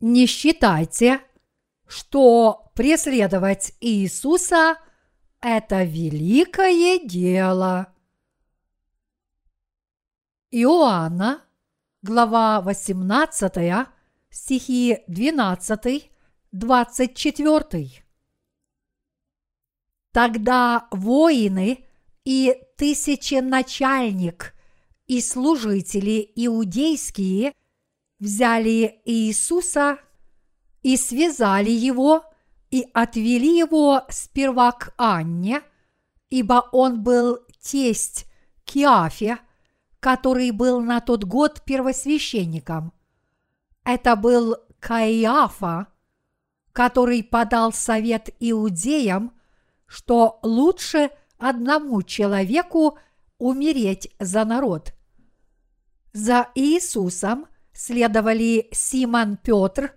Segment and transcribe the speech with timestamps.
[0.00, 1.20] Не считайте,
[1.86, 4.78] что преследовать Иисуса–
[5.42, 7.92] это великое дело.
[10.50, 11.44] Иоанна,
[12.00, 13.86] глава 18,
[14.30, 16.10] стихи 12,
[16.52, 18.04] 24.
[20.12, 21.84] Тогда воины
[22.24, 24.54] и тысяченачальник
[25.06, 27.52] и служители иудейские
[28.20, 29.98] взяли Иисуса
[30.82, 32.24] и связали его
[32.70, 35.62] и отвели его сперва к Анне,
[36.28, 38.26] ибо он был тесть
[38.64, 39.38] Киафе,
[39.98, 42.92] который был на тот год первосвященником.
[43.84, 45.88] Это был Каиафа,
[46.72, 49.32] который подал совет иудеям,
[49.86, 52.98] что лучше одному человеку
[53.38, 54.94] умереть за народ.
[56.12, 57.46] За Иисусом
[57.80, 59.94] следовали Симон Петр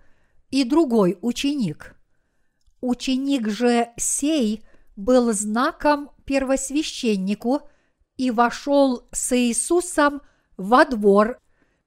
[0.50, 1.98] и другой ученик.
[2.80, 4.64] Ученик же сей
[4.96, 7.64] был знаком первосвященнику
[8.16, 10.22] и вошел с Иисусом
[10.56, 11.38] во двор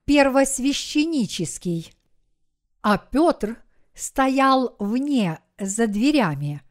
[0.05, 1.91] первосвященнический.
[2.83, 3.57] А Петр
[3.95, 6.61] стоял вне за дверями.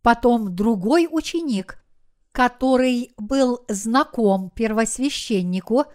[0.00, 1.84] Потом другой ученик,
[2.30, 5.86] который был знаком первосвященнику,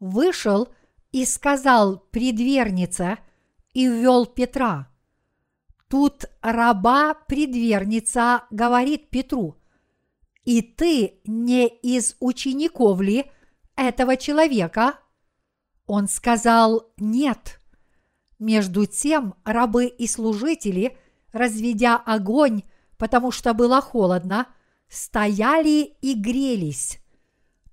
[0.00, 0.68] вышел
[1.12, 3.18] и сказал предвернице
[3.72, 4.88] и ввел Петра.
[5.88, 9.56] Тут раба предверница говорит Петру,
[10.44, 13.30] «И ты не из учеников ли
[13.76, 14.98] этого человека?»
[15.86, 17.60] Он сказал «нет».
[18.38, 20.96] Между тем рабы и служители,
[21.32, 22.62] разведя огонь,
[22.96, 24.46] потому что было холодно,
[24.88, 27.00] стояли и грелись.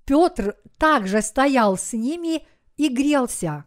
[0.05, 3.65] Петр также стоял с ними и грелся.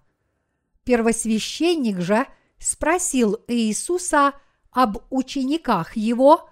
[0.84, 2.26] Первосвященник же
[2.58, 4.32] спросил Иисуса
[4.70, 6.48] об учениках его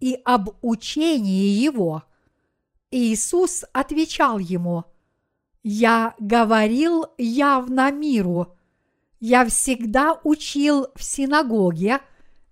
[0.00, 2.04] и об учении его.
[2.90, 4.84] Иисус отвечал ему,
[5.62, 8.56] «Я говорил явно миру,
[9.20, 12.00] я всегда учил в синагоге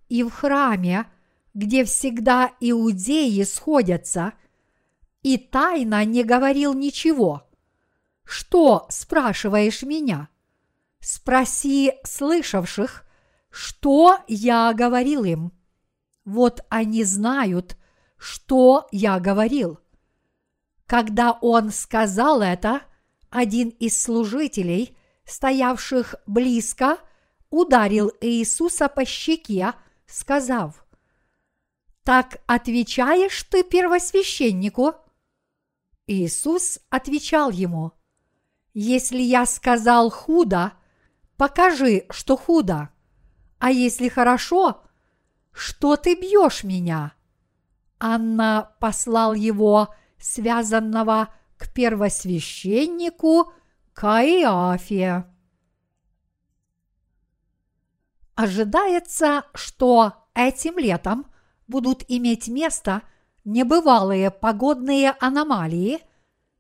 [0.09, 1.07] и в храме,
[1.53, 4.33] где всегда иудеи сходятся,
[5.23, 7.47] и тайно не говорил ничего.
[8.25, 10.29] Что спрашиваешь меня?
[11.01, 13.05] Спроси слышавших,
[13.51, 15.53] что я говорил им.
[16.25, 17.77] Вот они знают,
[18.17, 19.79] что я говорил.
[20.87, 22.83] Когда он сказал это,
[23.31, 26.99] один из служителей– стоявших близко,
[27.51, 29.73] ударил Иисуса по щеке,
[30.07, 30.85] сказав,
[32.03, 34.95] «Так отвечаешь ты первосвященнику?»
[36.07, 37.93] Иисус отвечал ему,
[38.75, 40.73] «Если я сказал худо,
[41.37, 42.91] покажи, что худо,
[43.59, 44.83] а если хорошо,
[45.53, 47.15] что ты бьешь меня?»
[47.99, 53.53] Анна послал его, связанного к первосвященнику,
[53.95, 55.25] Каиафе.
[58.35, 61.27] Ожидается, что этим летом
[61.69, 63.03] будут иметь место
[63.45, 66.01] небывалые погодные аномалии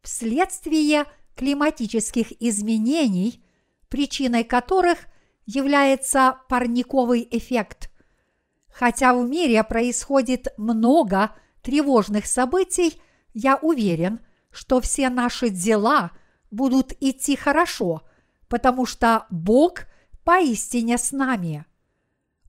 [0.03, 3.43] вследствие климатических изменений,
[3.89, 4.99] причиной которых
[5.47, 7.91] является парниковый эффект.
[8.72, 13.00] Хотя в мире происходит много тревожных событий,
[13.33, 16.11] я уверен, что все наши дела–
[16.55, 18.03] будут идти хорошо,
[18.49, 19.87] потому что Бог
[20.25, 21.67] поистине с нами.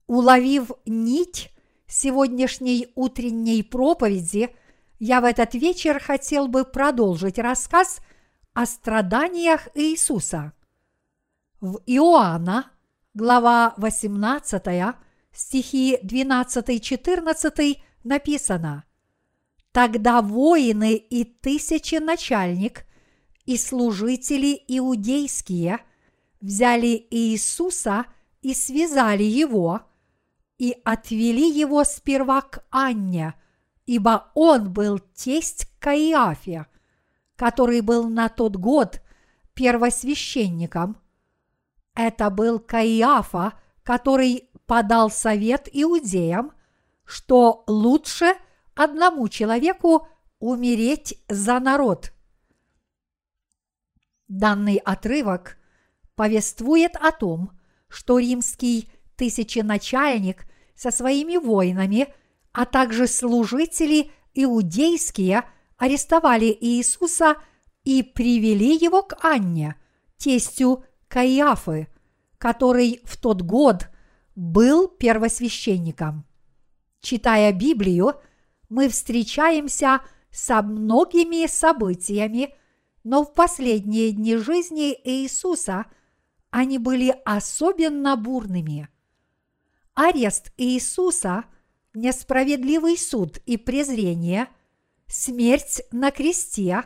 [0.06, 1.50] Уловив нить
[1.88, 4.54] сегодняшней утренней проповеди,
[4.98, 7.98] я в этот вечер хотел бы продолжить рассказ
[8.56, 10.54] о страданиях Иисуса.
[11.60, 12.70] В Иоанна,
[13.12, 14.96] глава 18,
[15.30, 18.84] стихи 12-14 написано
[19.72, 22.86] «Тогда воины и тысячи начальник
[23.44, 25.80] и служители иудейские
[26.40, 28.06] взяли Иисуса
[28.40, 29.82] и связали его,
[30.56, 33.34] и отвели его сперва к Анне,
[33.84, 36.64] ибо он был тесть Каиафе,
[37.36, 39.00] который был на тот год
[39.54, 40.96] первосвященником.
[41.94, 46.52] Это был Каиафа, который подал совет иудеям,
[47.04, 48.34] что лучше
[48.74, 50.08] одному человеку
[50.40, 52.12] умереть за народ–
[54.28, 55.56] Данный отрывок
[56.16, 57.52] повествует о том,
[57.88, 62.12] что римский тысяченачальник со своими воинами,
[62.52, 65.44] а также служители иудейские
[65.76, 67.36] арестовали Иисуса
[67.84, 69.76] и привели его к Анне,
[70.16, 71.88] тестю Каиафы,
[72.38, 73.88] который в тот год
[74.34, 76.26] был первосвященником.
[77.00, 78.14] Читая Библию,
[78.68, 80.00] мы встречаемся
[80.30, 82.54] со многими событиями,
[83.04, 85.86] но в последние дни жизни Иисуса
[86.50, 88.88] они были особенно бурными.
[89.94, 91.44] Арест Иисуса,
[91.94, 94.48] несправедливый суд и презрение,
[95.08, 96.84] смерть на кресте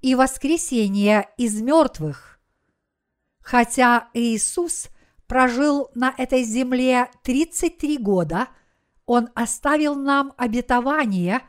[0.00, 2.40] и воскресение из мертвых.
[3.40, 4.88] Хотя Иисус
[5.26, 8.48] прожил на этой земле 33 года,
[9.06, 11.42] Он оставил нам обетование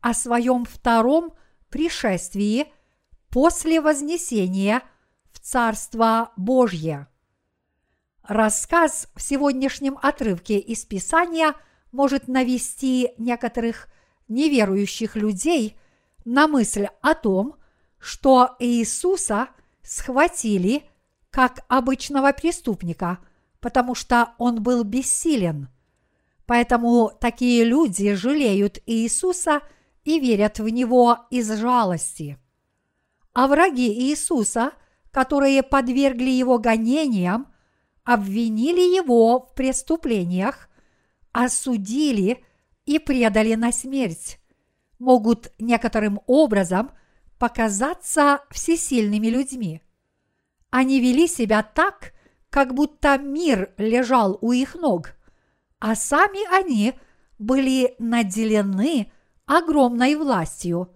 [0.00, 1.34] о своем втором
[1.70, 2.72] пришествии
[3.30, 4.82] после вознесения
[5.30, 7.08] в Царство Божье.
[8.22, 11.54] Рассказ в сегодняшнем отрывке из Писания
[11.90, 13.88] может навести некоторых
[14.32, 15.76] неверующих людей
[16.24, 17.56] на мысль о том,
[17.98, 19.48] что Иисуса
[19.82, 20.84] схватили
[21.30, 23.18] как обычного преступника,
[23.60, 25.68] потому что он был бессилен.
[26.46, 29.60] Поэтому такие люди жалеют Иисуса
[30.04, 32.38] и верят в Него из жалости.
[33.32, 34.72] А враги Иисуса,
[35.10, 37.52] которые подвергли Его гонениям,
[38.04, 40.68] обвинили Его в преступлениях,
[41.32, 42.44] осудили
[42.86, 44.38] и предали на смерть,
[44.98, 46.90] могут некоторым образом
[47.38, 49.80] показаться всесильными людьми–
[50.72, 52.14] они вели себя так,
[52.48, 55.12] как будто мир лежал у их ног,
[55.78, 56.94] а сами они
[57.38, 59.12] были наделены
[59.44, 60.90] огромной властью.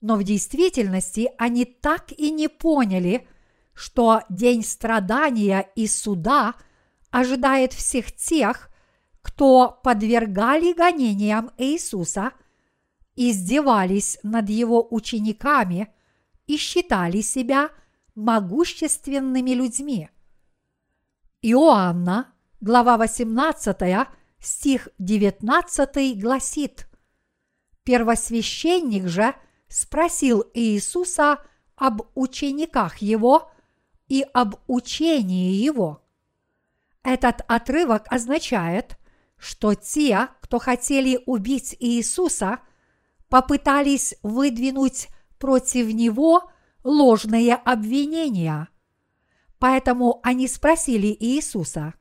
[0.00, 3.28] Но в действительности они так и не поняли,
[3.72, 6.56] что день страдания и суда
[7.10, 8.67] ожидает всех тех,
[9.28, 12.32] кто подвергали гонениям Иисуса,
[13.14, 15.92] издевались над его учениками
[16.46, 17.70] и считали себя–
[18.18, 20.10] могущественными людьми.
[21.40, 24.08] Иоанна, глава 18,
[24.40, 26.88] стих 19 гласит,
[27.84, 29.34] Первосвященник же
[29.68, 31.38] спросил Иисуса
[31.76, 33.50] об учениках его
[34.08, 36.02] и об учении его.
[37.04, 38.98] Этот отрывок означает,
[39.38, 42.60] что те, кто хотели убить Иисуса,
[43.28, 45.08] попытались выдвинуть
[45.38, 46.50] против него
[46.84, 48.68] ложные обвинения.
[49.58, 51.94] Поэтому они спросили Иисуса,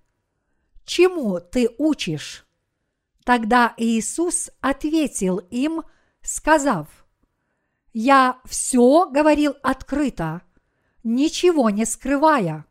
[0.86, 2.46] «Чему ты учишь?»
[3.26, 5.82] Тогда Иисус ответил им,
[6.22, 6.88] сказав,
[7.92, 10.42] «Я все говорил открыто,
[11.04, 12.66] ничего не скрывая.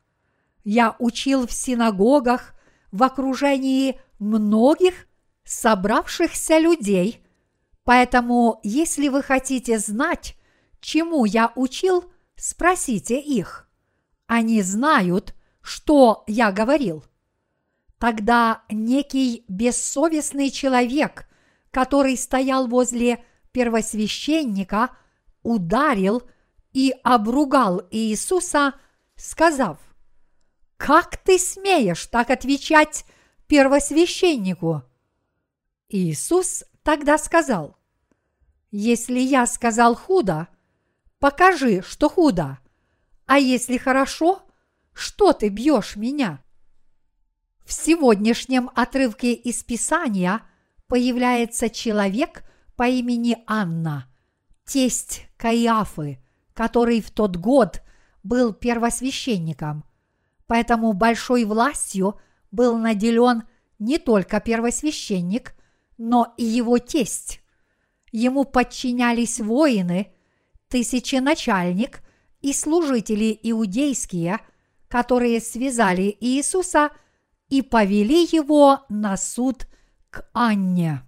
[0.64, 2.54] Я учил в синагогах
[2.96, 5.06] в окружении многих
[5.44, 7.22] собравшихся людей,
[7.84, 10.36] поэтому если вы хотите знать,
[10.80, 13.68] чему я учил, спросите их.
[14.26, 17.04] Они знают, что я говорил.
[17.98, 21.28] Тогда некий бессовестный человек,
[21.70, 24.90] который стоял возле первосвященника,
[25.42, 26.22] ударил
[26.72, 28.74] и обругал Иисуса,
[29.16, 29.78] сказав,
[30.76, 33.04] «Как ты смеешь так отвечать
[33.46, 34.82] первосвященнику?»
[35.88, 37.76] Иисус тогда сказал,
[38.70, 40.48] «Если я сказал худо,
[41.18, 42.58] покажи, что худо.
[43.26, 44.42] А если хорошо,
[44.92, 46.42] что ты бьешь меня?
[47.64, 50.42] В сегодняшнем отрывке из Писания
[50.86, 52.44] появляется человек
[52.76, 54.08] по имени Анна,
[54.64, 56.22] тесть Каиафы,
[56.54, 57.82] который в тот год
[58.22, 59.84] был первосвященником.
[60.46, 63.44] Поэтому большой властью был наделен
[63.78, 65.54] не только первосвященник,
[65.98, 67.40] но и его тесть.
[68.12, 70.12] Ему подчинялись воины–
[70.68, 72.00] тысяченачальник
[72.40, 74.40] и служители иудейские,
[74.88, 76.90] которые связали Иисуса
[77.48, 79.66] и повели его на суд
[80.10, 81.02] к Анне.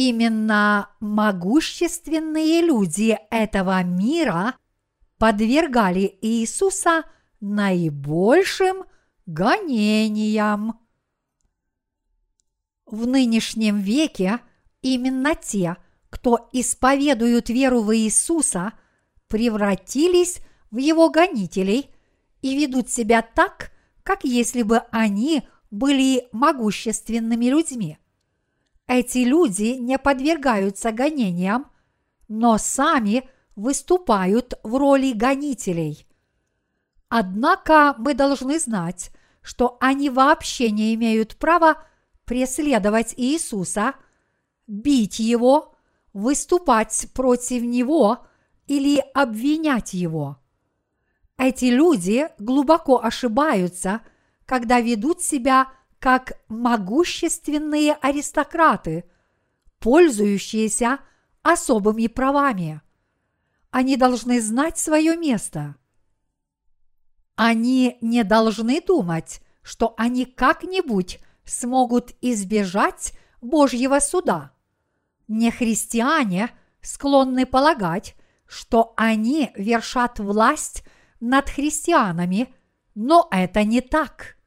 [0.00, 4.54] Именно могущественные люди этого мира
[5.18, 7.02] подвергали Иисуса
[7.40, 8.84] наибольшим
[9.26, 10.78] гонениям.
[12.86, 14.38] В нынешнем веке
[14.82, 15.76] именно те,
[16.10, 18.74] кто исповедуют веру в Иисуса,
[19.26, 20.38] превратились
[20.70, 21.90] в его гонителей
[22.40, 23.72] и ведут себя так,
[24.04, 27.98] как если бы они были могущественными людьми.
[28.88, 31.66] Эти люди не подвергаются гонениям,
[32.26, 36.06] но сами выступают в роли гонителей.
[37.10, 39.10] Однако мы должны знать,
[39.42, 41.84] что они вообще не имеют права
[42.24, 43.94] преследовать Иисуса,
[44.66, 45.74] бить Его,
[46.14, 48.26] выступать против Него
[48.66, 50.38] или обвинять Его.
[51.36, 54.00] Эти люди глубоко ошибаются,
[54.46, 55.68] когда ведут себя
[55.98, 59.04] как могущественные аристократы,
[59.78, 61.00] пользующиеся
[61.42, 62.80] особыми правами.
[63.70, 65.76] Они должны знать свое место.
[67.34, 74.52] Они не должны думать, что они как-нибудь смогут избежать Божьего суда.
[75.28, 76.50] Нехристиане
[76.80, 80.84] склонны полагать, что они вершат власть
[81.20, 82.54] над христианами,
[82.94, 84.37] но это не так.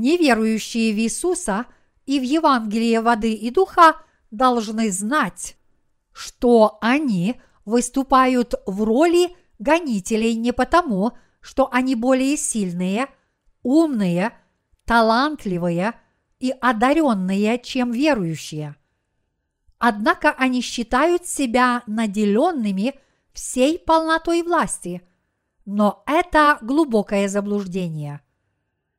[0.00, 1.66] Неверующие в Иисуса
[2.06, 3.96] и в Евангелие воды и духа
[4.30, 5.56] должны знать,
[6.12, 13.08] что они выступают в роли гонителей не потому, что они более сильные,
[13.64, 14.34] умные,
[14.84, 15.94] талантливые
[16.38, 18.76] и одаренные, чем верующие.
[19.78, 22.94] Однако они считают себя наделенными
[23.32, 25.02] всей полнотой власти,
[25.66, 28.20] но это глубокое заблуждение.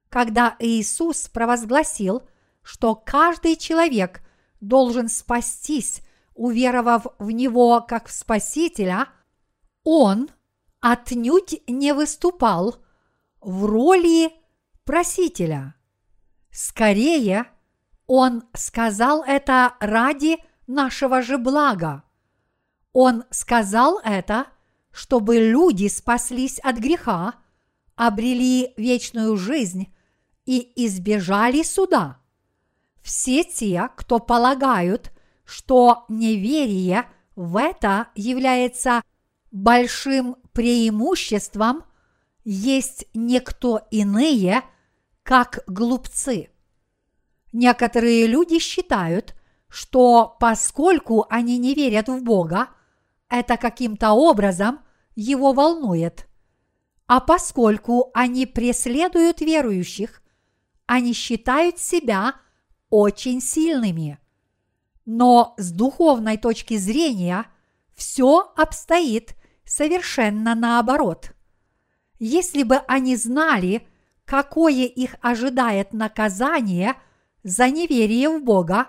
[0.10, 2.24] Когда Иисус провозгласил,
[2.64, 4.22] что каждый человек
[4.60, 6.02] должен спастись,
[6.34, 9.08] уверовав в Него как в Спасителя,
[9.84, 10.30] Он
[10.80, 12.78] отнюдь не выступал
[13.40, 14.32] в роли
[14.84, 15.76] просителя.
[16.52, 17.46] Скорее,
[18.08, 22.04] Он сказал это ради нашего же блага.
[22.94, 24.48] Он сказал это,
[24.92, 27.36] чтобы люди спаслись от греха,
[27.96, 29.94] обрели вечную жизнь
[30.46, 32.20] и избежали суда.
[33.02, 35.12] Все те, кто полагают,
[35.46, 37.06] что неверие
[37.36, 39.02] в это является
[39.52, 41.84] большим преимуществом,
[42.44, 44.64] есть никто иные,
[45.24, 46.50] как глупцы.
[47.52, 49.36] Некоторые люди считают,
[49.68, 52.70] что поскольку они не верят в Бога,
[53.30, 54.80] это каким-то образом
[55.16, 56.28] его волнует.
[57.08, 60.22] А поскольку они преследуют верующих,
[60.90, 62.34] они считают себя
[62.90, 64.18] очень сильными.
[65.06, 67.46] Но с духовной точки зрения
[67.94, 71.34] все обстоит совершенно наоборот.
[72.18, 73.88] Если бы они знали,
[74.26, 76.96] какое их ожидает наказание
[77.44, 78.88] за неверие в Бога,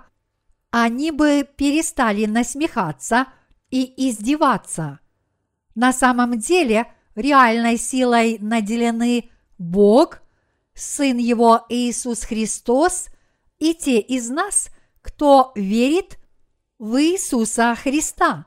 [0.70, 3.26] они бы перестали насмехаться
[3.68, 5.00] и издеваться.
[5.74, 9.28] На самом деле реальной силой наделены
[9.58, 10.22] Бог,
[10.80, 13.08] Сын Его Иисус Христос
[13.58, 14.70] и те из нас,
[15.02, 16.18] кто верит
[16.78, 18.46] в Иисуса Христа.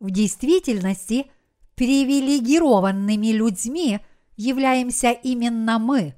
[0.00, 1.30] В действительности
[1.74, 4.00] привилегированными людьми
[4.36, 6.14] являемся именно мы,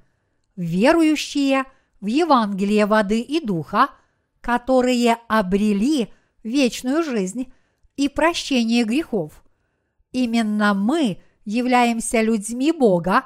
[0.56, 1.64] верующие
[2.00, 3.90] в Евангелие воды и духа–
[4.46, 6.06] которые обрели
[6.44, 7.52] вечную жизнь
[7.96, 9.42] и прощение грехов.
[10.12, 13.24] Именно мы являемся людьми Бога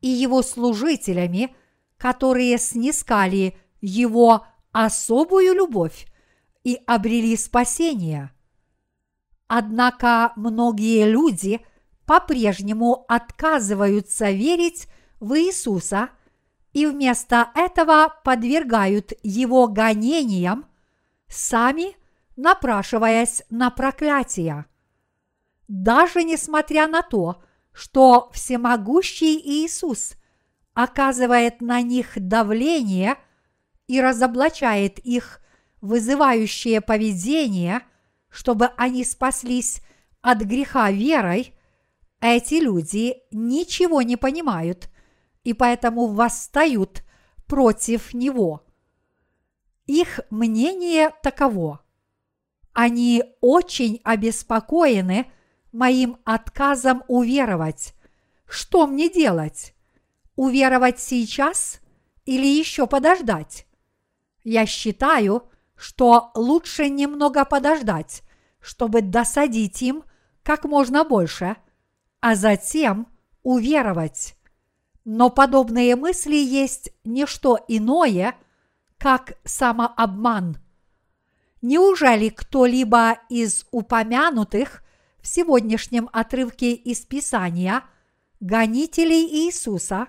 [0.00, 1.56] и Его служителями,
[2.00, 6.06] которые снискали Его особую любовь
[6.64, 8.30] и обрели спасение.
[9.46, 11.60] Однако многие люди
[12.06, 14.88] по-прежнему отказываются верить
[15.20, 16.10] в Иисуса–
[16.72, 20.66] и вместо этого подвергают его гонениям,
[21.28, 21.96] сами
[22.36, 24.66] напрашиваясь на проклятие.
[25.68, 27.42] Даже несмотря на то,
[27.72, 30.14] что всемогущий Иисус
[30.82, 33.16] оказывает на них давление
[33.86, 35.40] и разоблачает их
[35.80, 37.82] вызывающее поведение,
[38.28, 39.82] чтобы они спаслись
[40.20, 41.54] от греха верой,
[42.20, 44.90] эти люди ничего не понимают
[45.42, 47.02] и поэтому восстают
[47.46, 48.64] против него.
[49.86, 51.80] Их мнение таково.
[52.72, 55.26] Они очень обеспокоены
[55.72, 57.94] моим отказом уверовать.
[58.46, 59.74] Что мне делать?
[60.40, 61.80] Уверовать сейчас
[62.24, 63.66] или еще подождать?
[64.42, 65.42] Я считаю,
[65.76, 68.22] что лучше немного подождать,
[68.58, 70.02] чтобы досадить им
[70.42, 71.56] как можно больше,
[72.20, 73.06] а затем
[73.42, 74.34] уверовать.
[75.04, 78.34] Но подобные мысли есть не что иное,
[78.96, 80.56] как самообман.
[81.60, 84.84] Неужели кто-либо из упомянутых
[85.20, 87.82] в сегодняшнем отрывке из Писания
[88.40, 90.08] гонителей Иисуса,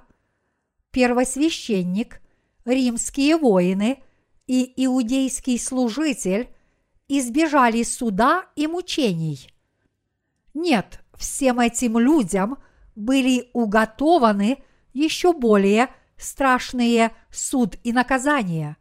[0.91, 2.21] первосвященник,
[2.65, 4.03] римские воины
[4.47, 6.49] и иудейский служитель
[7.07, 9.51] избежали суда и мучений?
[10.53, 12.57] Нет, всем этим людям
[12.95, 14.57] были уготованы–
[14.93, 18.77] еще более страшные суд и наказание.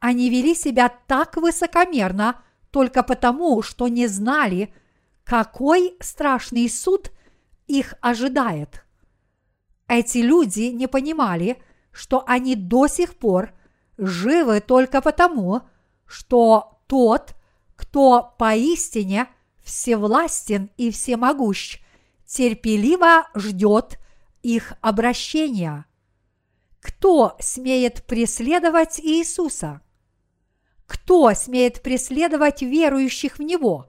[0.00, 4.74] Они вели себя так высокомерно только потому, что не знали,
[5.22, 7.12] какой страшный суд
[7.66, 8.83] их ожидает.
[9.88, 11.62] Эти люди не понимали,
[11.92, 13.52] что они до сих пор
[13.98, 15.62] живы только потому,
[16.06, 17.34] что тот,
[17.76, 19.28] кто поистине
[19.62, 21.80] всевластен и всемогущ,
[22.26, 23.98] терпеливо ждет
[24.42, 25.86] их обращения.
[26.80, 29.80] Кто смеет преследовать Иисуса?
[30.86, 33.86] Кто смеет преследовать верующих в Него?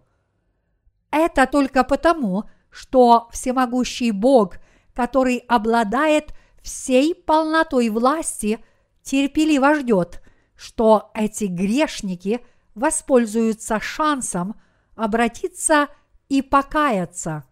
[1.12, 4.58] Это только потому, что всемогущий Бог,
[4.96, 6.34] который обладает
[6.64, 8.64] всей полнотой власти,
[9.04, 10.24] терпеливо ждет,
[10.56, 14.56] что эти грешники воспользуются шансом
[14.96, 15.90] обратиться
[16.30, 17.44] и покаяться.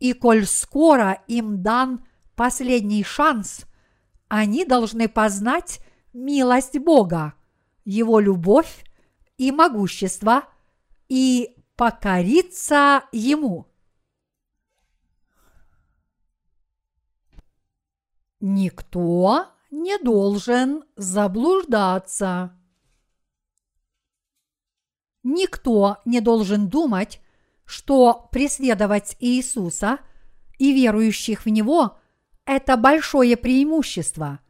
[0.00, 3.66] И коль скоро им дан последний шанс,
[4.28, 5.80] они должны познать
[6.12, 7.34] милость Бога,
[7.84, 8.84] Его любовь
[9.36, 10.44] и могущество
[11.08, 13.67] и покориться Ему.
[18.40, 22.56] Никто не должен заблуждаться.
[25.24, 27.20] Никто не должен думать,
[27.64, 29.98] что преследовать Иисуса
[30.58, 31.98] и верующих в Него–
[32.46, 34.40] это большое преимущество.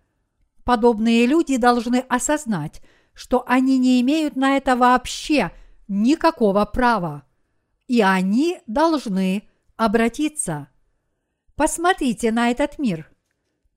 [0.65, 2.83] Подобные люди должны осознать,
[3.15, 5.51] что они не имеют на это вообще
[5.89, 7.25] никакого права,
[7.87, 10.69] и они должны обратиться.
[11.57, 13.11] Посмотрите на этот мир.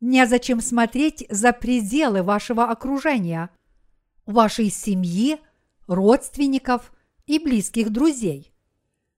[0.01, 3.51] Незачем смотреть за пределы вашего окружения,
[4.25, 5.39] вашей семьи,
[5.85, 6.91] родственников
[7.27, 8.51] и близких друзей.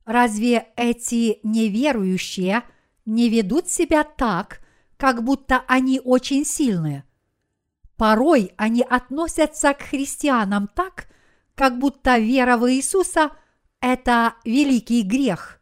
[0.05, 2.63] Разве эти неверующие
[3.05, 4.59] не ведут себя так,
[4.97, 7.05] как будто они очень сильны?
[7.95, 11.07] Порой они относятся к христианам так,
[11.55, 13.31] как будто вера в Иисуса–
[13.79, 15.61] это великий грех.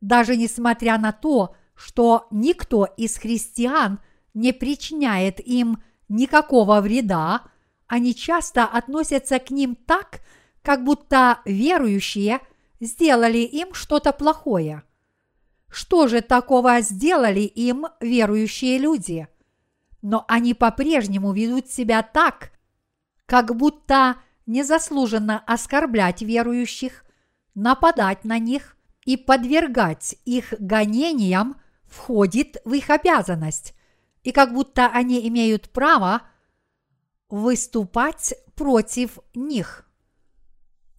[0.00, 4.00] Даже несмотря на то, что никто из христиан
[4.38, 7.42] не причиняет им никакого вреда,
[7.86, 10.20] они часто относятся к ним так,
[10.62, 12.40] как будто верующие–
[12.80, 14.82] сделали им что-то плохое.
[15.70, 19.28] Что же такого сделали им верующие люди?
[20.00, 22.52] Но они по-прежнему ведут себя так,
[23.26, 27.04] как будто незаслуженно оскорблять верующих,
[27.54, 33.74] нападать на них и подвергать их гонениям входит в их обязанность,
[34.28, 36.20] и как будто они имеют право
[37.30, 39.88] выступать против них.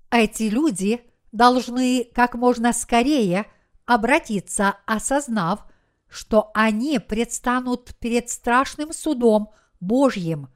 [0.10, 3.46] Эти люди должны как можно скорее
[3.86, 5.64] обратиться, осознав,
[6.08, 10.50] что они предстанут перед страшным судом Божьим.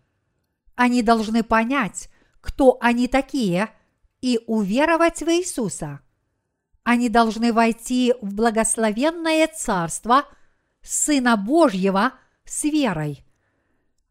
[0.73, 2.09] Они должны понять,
[2.41, 3.69] кто они такие,
[4.19, 5.99] и уверовать в Иисуса.
[6.81, 10.25] Они должны войти в благословенное Царство
[10.81, 12.13] Сына Божьего
[12.45, 13.25] с верой.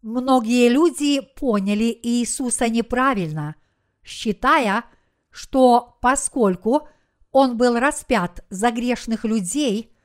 [0.02, 3.54] Многие люди поняли Иисуса неправильно,
[4.02, 4.84] считая,
[5.30, 6.88] что поскольку
[7.30, 9.96] он был распят за грешных людей,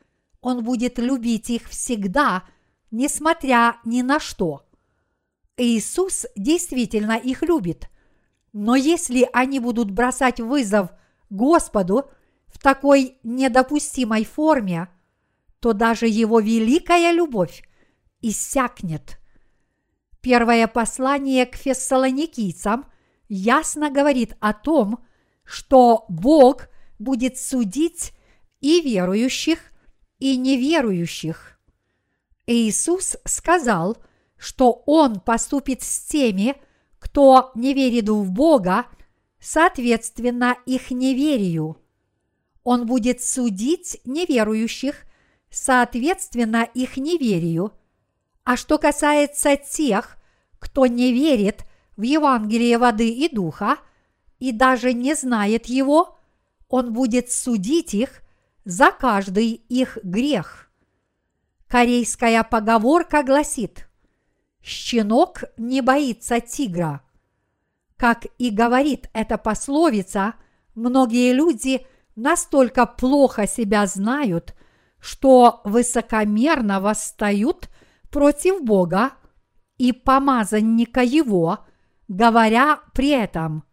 [0.41, 2.43] он будет любить их всегда,
[2.91, 4.63] несмотря ни на что.
[5.57, 7.89] Иисус действительно их любит,
[8.53, 10.89] но если они будут бросать вызов
[11.29, 12.09] Господу
[12.47, 14.89] в такой недопустимой форме,
[15.59, 17.67] то даже его великая любовь
[18.21, 19.19] иссякнет.
[20.21, 22.85] Первое послание к фессалоникийцам
[23.29, 25.05] ясно говорит о том,
[25.43, 26.67] что Бог
[26.99, 28.13] будет судить
[28.59, 29.59] и верующих,
[30.19, 31.59] и неверующих.
[32.45, 33.97] Иисус сказал,
[34.37, 36.55] что Он поступит с теми,
[36.99, 38.85] кто не верит в Бога,
[39.39, 41.77] соответственно их неверию.
[42.63, 45.05] Он будет судить неверующих,
[45.49, 47.71] соответственно их неверию.
[48.47, 50.17] А что касается тех,
[50.57, 51.65] кто не верит
[51.97, 53.77] в Евангелие воды и духа–
[54.39, 56.17] и даже не знает его,
[56.69, 58.21] он будет судить их
[58.65, 60.69] за каждый их грех.
[61.67, 63.89] Корейская поговорка гласит
[64.61, 67.01] «Щенок не боится тигра».
[67.95, 70.35] Как и говорит эта пословица,
[70.75, 74.53] многие люди настолько плохо себя знают,
[74.99, 77.69] что высокомерно восстают
[78.09, 79.13] против Бога
[79.77, 81.59] и помазанника Его,
[82.07, 83.63] говоря при этом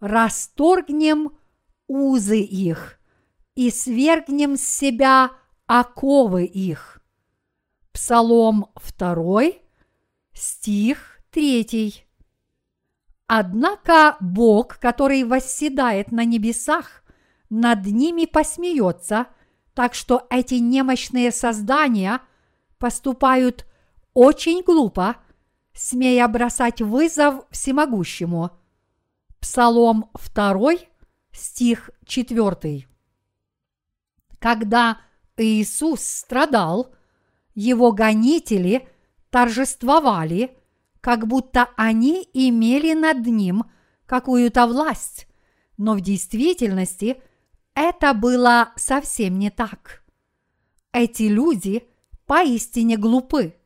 [0.00, 1.32] расторгнем
[1.86, 2.98] узы их
[3.54, 5.32] и свергнем с себя
[5.66, 7.02] оковы их.
[7.92, 8.66] Псалом
[8.98, 9.42] 2,
[10.32, 12.04] стих 3.
[13.26, 17.04] Однако Бог, который восседает на небесах,
[17.50, 19.26] над ними посмеется,
[19.74, 22.20] так что эти немощные создания
[22.80, 23.66] поступают
[24.14, 25.18] очень глупо,
[25.72, 28.50] смея бросать вызов всемогущему.
[29.38, 30.72] Псалом 2,
[31.30, 32.88] стих 4.
[34.40, 34.98] Когда
[35.36, 36.92] Иисус страдал,
[37.54, 38.88] его гонители
[39.30, 40.56] торжествовали,
[41.00, 43.64] как будто они имели над ним
[44.06, 45.28] какую-то власть,
[45.76, 47.22] но в действительности
[47.74, 50.02] это было совсем не так.
[50.92, 51.89] Эти люди
[52.30, 53.56] поистине глупы.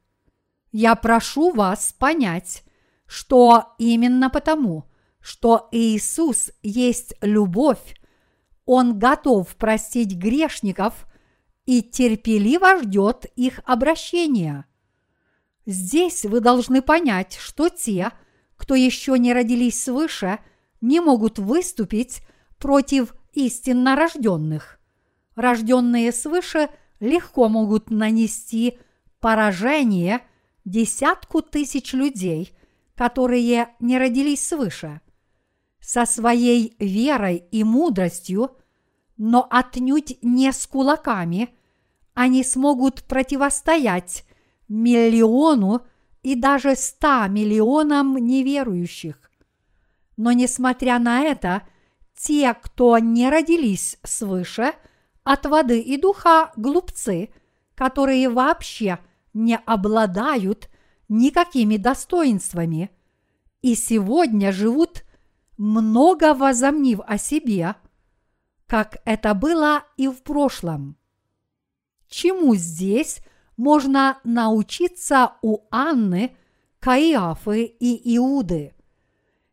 [0.72, 2.64] Я прошу вас понять,
[3.04, 7.94] что именно потому, что Иисус есть любовь,
[8.64, 11.04] Он готов простить грешников
[11.66, 14.64] и терпеливо ждет их обращения.
[15.66, 18.12] Здесь вы должны понять, что те,
[18.56, 20.38] кто еще не родились свыше,
[20.80, 22.22] не могут выступить
[22.56, 24.80] против истинно рожденных.
[25.34, 28.78] Рожденные свыше легко могут нанести
[29.20, 30.22] поражение
[30.64, 32.56] десятку тысяч людей,
[32.94, 35.00] которые не родились свыше.
[35.80, 38.56] Со своей верой и мудростью,
[39.16, 41.50] но отнюдь не с кулаками,
[42.14, 44.24] они смогут противостоять
[44.68, 45.82] миллиону
[46.22, 49.30] и даже ста миллионам неверующих.
[50.16, 51.62] Но несмотря на это,
[52.16, 54.72] те, кто не родились свыше,
[55.24, 57.30] от воды и духа глупцы,
[57.74, 58.98] которые вообще
[59.32, 60.68] не обладают
[61.08, 62.90] никакими достоинствами
[63.64, 65.04] и сегодня живут
[65.56, 67.76] много возомнив о себе,
[68.66, 70.96] как это было и в прошлом.
[72.08, 73.20] Чему здесь
[73.56, 76.36] можно научиться у Анны,
[76.78, 78.74] Каиафы и Иуды?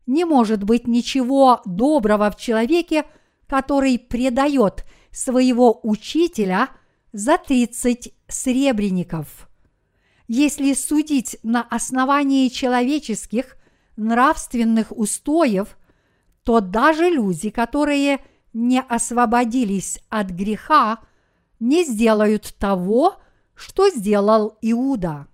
[0.04, 3.06] Не может быть ничего доброго в человеке,
[3.46, 6.70] который предает своего учителя
[7.12, 9.48] за 30 сребреников.
[10.26, 13.56] Если судить на основании человеческих
[13.96, 15.76] нравственных устоев,
[16.42, 18.20] то даже люди, которые
[18.52, 21.00] не освободились от греха,
[21.60, 23.16] не сделают того,
[23.54, 25.28] что сделал Иуда.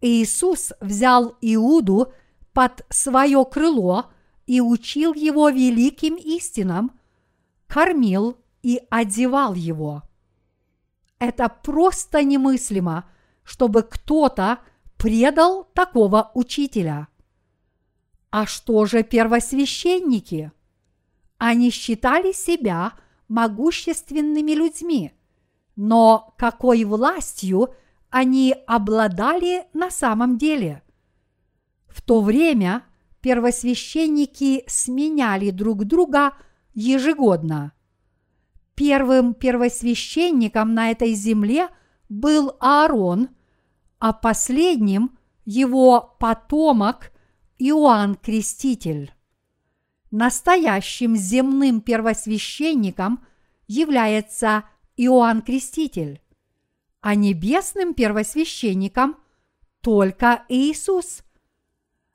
[0.00, 2.12] Иисус взял Иуду
[2.52, 4.06] под свое крыло
[4.46, 6.98] и учил его великим истинам,
[7.66, 10.02] кормил и одевал его.
[11.18, 13.08] Это просто немыслимо,
[13.44, 14.58] чтобы кто-то
[14.96, 17.08] предал такого учителя.
[18.30, 20.52] А что же первосвященники?
[21.38, 22.92] Они считали себя
[23.28, 25.12] могущественными людьми,
[25.76, 27.74] но какой властью
[28.10, 30.82] они обладали на самом деле?
[31.86, 32.84] В то время
[33.20, 36.34] первосвященники сменяли друг друга
[36.74, 37.72] ежегодно.
[38.78, 41.68] Первым первосвященником на этой земле
[42.08, 43.30] был Аарон,
[43.98, 47.10] а последним его потомок
[47.58, 49.12] Иоанн Креститель.
[50.12, 53.26] Настоящим земным первосвященником
[53.66, 54.62] является
[54.96, 56.22] Иоанн Креститель,
[57.00, 59.16] а небесным первосвященником
[59.80, 61.24] только Иисус.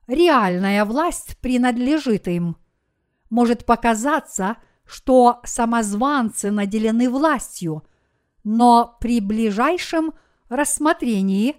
[0.08, 2.56] Реальная власть принадлежит им.
[3.30, 7.84] Может показаться, что самозванцы наделены властью,
[8.44, 10.14] но при ближайшем
[10.50, 11.56] рассмотрении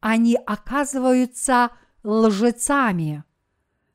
[0.00, 1.70] они оказываются
[2.04, 3.24] лжецами.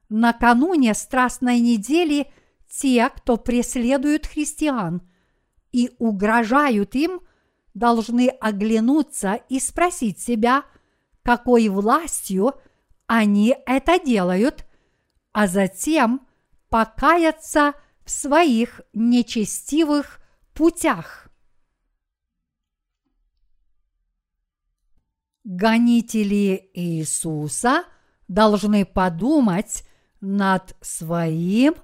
[0.10, 2.28] Накануне Страстной недели
[2.70, 5.02] те, кто преследуют христиан
[5.72, 7.22] и угрожают им,
[7.74, 10.64] должны оглянуться и спросить себя,
[11.24, 12.54] какой властью
[13.08, 14.66] они это делают,
[15.32, 16.28] а затем
[16.70, 17.74] покаяться
[18.06, 20.20] в своих нечестивых
[20.54, 21.30] путях.
[25.44, 27.84] Гонители Иисуса
[28.28, 29.84] должны подумать
[30.22, 31.76] над своим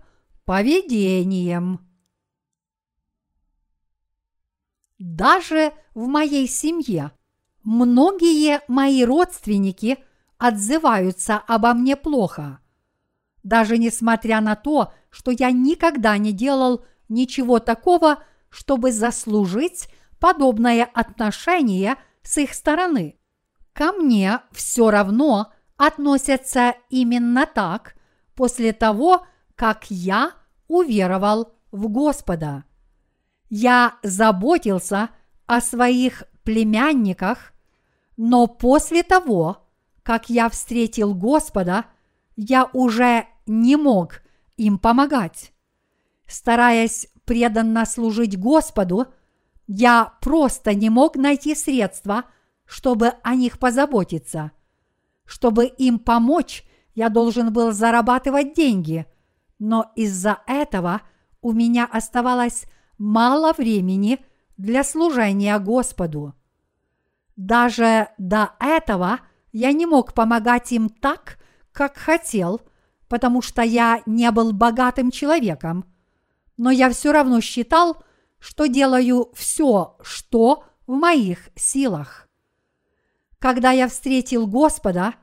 [0.45, 1.85] поведением.
[4.97, 7.11] Даже в моей семье
[7.63, 9.97] многие мои родственники
[10.37, 12.59] отзываются обо мне плохо.
[13.49, 21.95] Даже несмотря на то, что я никогда не делал ничего такого, чтобы заслужить подобное отношение
[22.21, 23.17] с их стороны.
[23.73, 27.95] Ко мне все равно относятся именно так,
[28.35, 30.33] после того, как я
[30.67, 32.65] уверовал в Господа.
[33.49, 35.09] Я заботился
[35.47, 37.53] о своих племянниках,
[38.15, 39.67] но после того,
[40.03, 41.85] как я встретил Господа,
[42.35, 44.21] я уже не мог
[44.55, 45.51] им помогать.
[46.27, 49.07] Стараясь преданно служить Господу,
[49.67, 52.25] я просто не мог найти средства,
[52.65, 54.51] чтобы о них позаботиться.
[55.25, 59.05] Чтобы им помочь, я должен был зарабатывать деньги,
[59.57, 61.01] но из-за этого
[61.41, 62.65] у меня оставалось
[62.97, 64.23] мало времени
[64.57, 66.35] для служения Господу.
[67.35, 71.39] Даже до этого я не мог помогать им так,
[71.71, 72.61] как хотел,
[73.09, 75.85] потому что я не был богатым человеком,
[76.55, 78.03] но я все равно считал,
[78.37, 82.29] что делаю все, что в моих силах.
[83.39, 85.15] Когда я встретил Господа,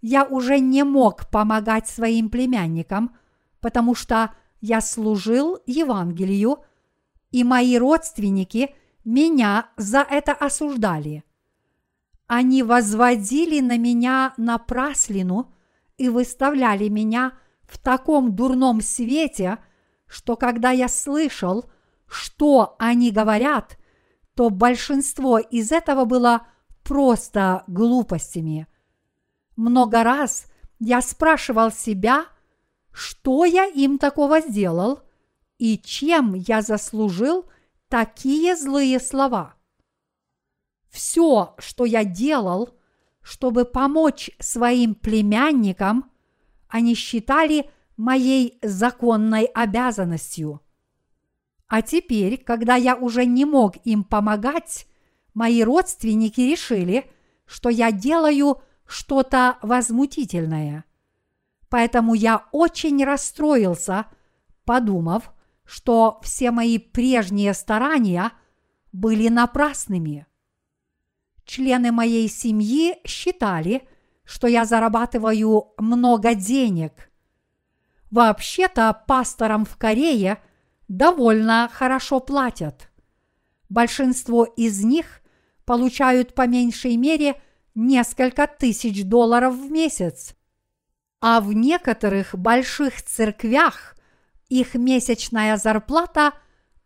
[0.00, 3.16] я уже не мог помогать своим племянникам,
[3.60, 6.58] потому что я служил Евангелию,
[7.30, 11.24] и мои родственники меня за это осуждали.
[12.26, 15.53] Они возводили на меня напраслину
[15.96, 19.58] и выставляли меня в таком дурном свете,
[20.06, 21.70] что когда я слышал,
[22.06, 23.78] что они говорят,
[24.34, 26.46] то большинство из этого было
[26.82, 28.66] просто глупостями.
[29.56, 30.46] Много раз
[30.78, 32.26] я спрашивал себя,
[32.92, 35.00] что я им такого сделал
[35.58, 37.46] и чем я заслужил
[37.88, 39.54] такие злые слова.
[40.90, 42.70] Все, что я делал,
[43.24, 46.10] чтобы помочь своим племянникам,
[46.68, 50.60] они считали моей законной обязанностью.
[51.66, 54.86] А теперь, когда я уже не мог им помогать,
[55.32, 57.10] мои родственники решили,
[57.46, 60.84] что я делаю что-то возмутительное.
[61.70, 64.06] Поэтому я очень расстроился,
[64.66, 65.32] подумав,
[65.64, 68.32] что все мои прежние старания
[68.92, 70.26] были напрасными.
[71.44, 73.86] Члены моей семьи считали,
[74.24, 77.10] что я зарабатываю много денег.
[78.10, 80.42] Вообще-то пасторам в Корее
[80.88, 82.90] довольно хорошо платят.
[83.68, 85.20] Большинство из них
[85.64, 87.40] получают по меньшей мере
[87.74, 90.34] несколько тысяч долларов в месяц.
[91.20, 93.96] А в некоторых больших церквях
[94.48, 96.32] их месячная зарплата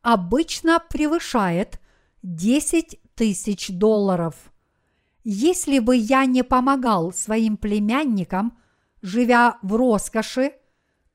[0.01, 1.81] обычно превышает
[2.23, 4.35] 10 тысяч долларов.
[5.25, 8.57] Если бы я не помогал своим племянникам,
[9.03, 10.53] живя в роскоши,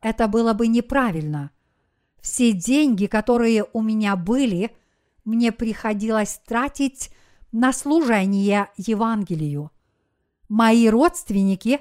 [0.02, 1.52] это было бы неправильно.
[2.22, 4.76] Все деньги, которые у меня были,
[5.24, 7.10] мне приходилось тратить
[7.54, 9.72] на служение Евангелию.
[10.50, 11.80] Мои родственники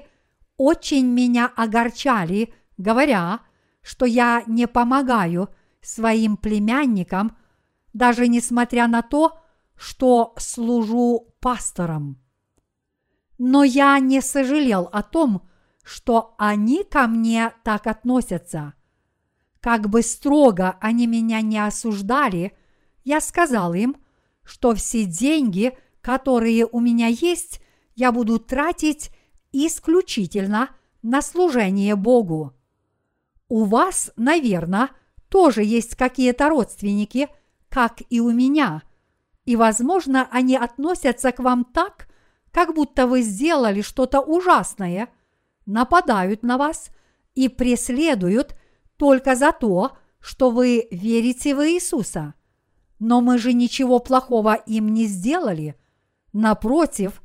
[0.55, 3.41] очень меня огорчали, говоря,
[3.81, 5.49] что я не помогаю
[5.81, 7.35] своим племянникам,
[7.91, 9.42] даже несмотря на то,
[9.75, 12.19] что служу пастором.
[13.37, 15.47] Но я не сожалел о том,
[15.83, 18.73] что они ко мне так относятся.
[19.59, 22.55] Как бы строго они меня не осуждали,
[23.03, 23.97] я сказал им,
[24.43, 27.61] что все деньги, которые у меня есть,
[27.95, 29.11] я буду тратить
[29.51, 30.69] исключительно
[31.01, 32.53] на служение Богу.
[33.49, 34.89] У вас, наверное,
[35.29, 37.29] тоже есть какие-то родственники,
[37.69, 38.83] как и у меня,
[39.45, 42.07] и, возможно, они относятся к вам так,
[42.51, 45.09] как будто вы сделали что-то ужасное,
[45.65, 46.91] нападают на вас
[47.35, 48.55] и преследуют
[48.97, 52.35] только за то, что вы верите в Иисуса.
[52.99, 55.75] Но мы же ничего плохого им не сделали.
[56.31, 57.21] Напротив,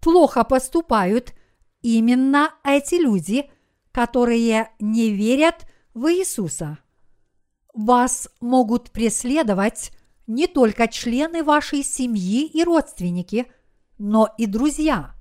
[0.00, 1.32] плохо поступают
[1.80, 3.50] именно эти люди,
[3.92, 6.78] которые не верят в Иисуса.
[7.72, 9.92] Вас могут преследовать
[10.26, 13.46] не только члены вашей семьи и родственники,
[13.98, 15.14] но и друзья.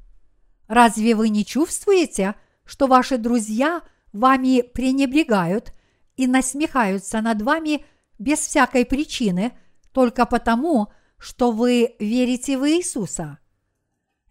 [0.67, 2.35] Разве вы не чувствуете,
[2.65, 5.73] что ваши друзья вами пренебрегают
[6.15, 7.85] и насмехаются над вами
[8.17, 9.57] без всякой причины–
[9.93, 13.39] только потому, что вы верите в Иисуса.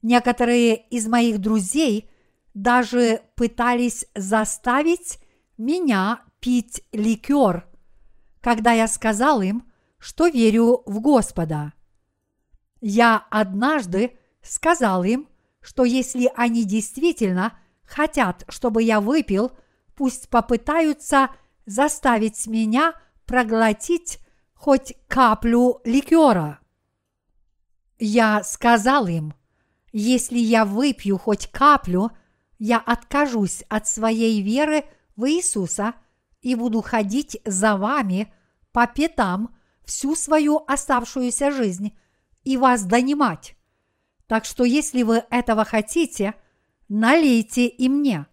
[0.03, 2.11] Некоторые из моих друзей
[2.53, 5.21] даже пытались заставить
[5.57, 7.67] меня пить ликер,
[8.41, 9.65] когда я сказал им,
[10.03, 11.75] что верю в Господа.
[12.81, 15.29] Я однажды сказал им,
[15.61, 19.53] что если они действительно хотят, чтобы я выпил,
[19.95, 21.31] пусть попытаются
[21.67, 22.95] заставить меня
[23.27, 24.19] проглотить
[24.55, 26.59] хоть каплю ликера.
[28.01, 29.35] Я сказал им,
[29.93, 32.11] если я выпью хоть каплю,
[32.59, 34.85] я откажусь от своей веры
[35.15, 35.95] в Иисуса
[36.41, 38.35] и буду ходить за вами
[38.73, 39.55] по пятам
[39.93, 41.97] всю свою оставшуюся жизнь
[42.45, 43.57] и вас донимать.
[44.27, 46.35] Так что если вы этого хотите,
[46.89, 48.27] налейте и мне.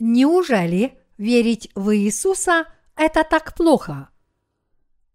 [0.00, 4.10] Неужели верить в Иисуса– это так плохо?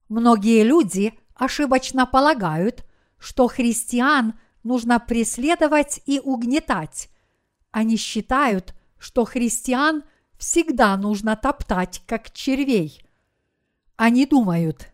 [0.07, 2.85] Многие люди ошибочно полагают,
[3.17, 7.09] что христиан нужно преследовать и угнетать.
[7.71, 10.03] Они считают, что христиан
[10.37, 13.03] всегда нужно топтать, как червей.
[13.97, 14.91] Они думают,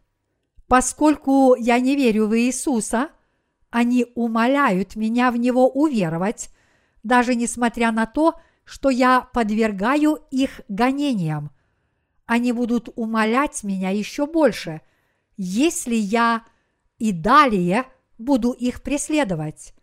[0.68, 3.10] поскольку я не верю в Иисуса,
[3.70, 6.50] они умоляют меня в Него уверовать,
[7.04, 11.52] даже несмотря на то, что я подвергаю их гонениям.
[12.26, 14.82] Они будут умолять меня еще больше,
[15.38, 16.46] если я
[16.98, 17.86] и далее
[18.18, 19.74] буду их преследовать.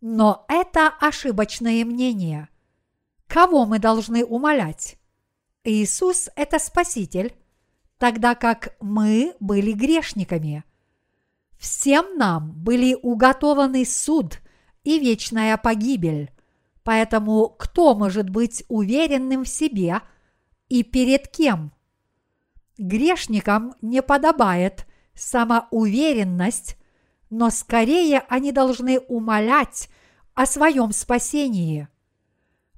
[0.00, 2.48] Но это ошибочное мнение.
[3.26, 4.96] Кого мы должны умолять?
[5.64, 7.34] Иисус– это Спаситель,
[7.98, 10.64] тогда как мы были грешниками.
[11.58, 14.40] Всем нам были уготованы суд
[14.84, 16.30] и вечная погибель,
[16.84, 20.00] поэтому кто может быть уверенным в себе
[20.68, 21.72] и перед кем?
[22.78, 26.76] Грешникам не подобает самоуверенность,
[27.28, 29.90] но скорее они должны умолять
[30.34, 31.88] о своем спасении.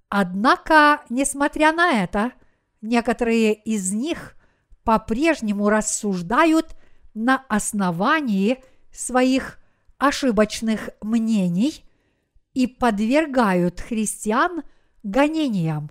[0.09, 2.33] Однако, несмотря на это,
[2.81, 4.40] некоторые из них
[4.85, 6.77] по-прежнему рассуждают
[7.15, 8.63] на основании
[8.93, 9.59] своих
[9.99, 11.85] ошибочных мнений
[12.55, 14.63] и подвергают христиан
[15.03, 15.91] гонениям.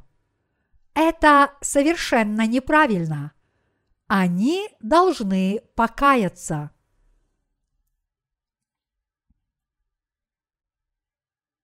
[0.94, 3.34] Это совершенно неправильно.
[4.08, 6.72] Они должны покаяться.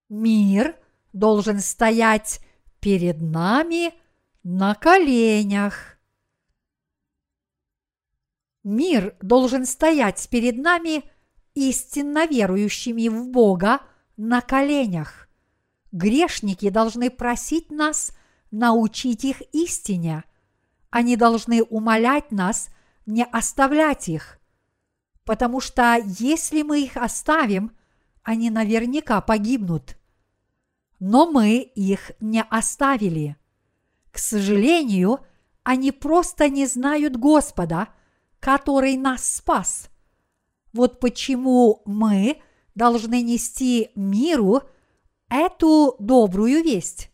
[0.08, 0.78] Мир
[1.12, 2.40] должен стоять
[2.80, 3.94] перед нами
[4.44, 5.95] на коленях.
[8.66, 11.10] Мир должен стоять перед нами
[11.54, 13.80] истинно верующими в Бога
[14.18, 15.30] на коленях.
[15.94, 18.12] Грешники должны просить нас
[18.52, 20.26] научить их истине.
[20.90, 22.68] Они должны умолять нас
[23.06, 24.42] не оставлять их,
[25.24, 27.72] потому что если мы их оставим–
[28.26, 29.98] они наверняка погибнут.
[31.00, 33.38] Но мы их не оставили.
[34.12, 35.20] К сожалению,
[35.64, 37.90] они просто не знают Господа,
[38.46, 39.90] который нас спас.
[40.72, 42.38] Вот почему мы
[42.76, 44.62] должны нести миру
[45.30, 47.10] эту добрую весть.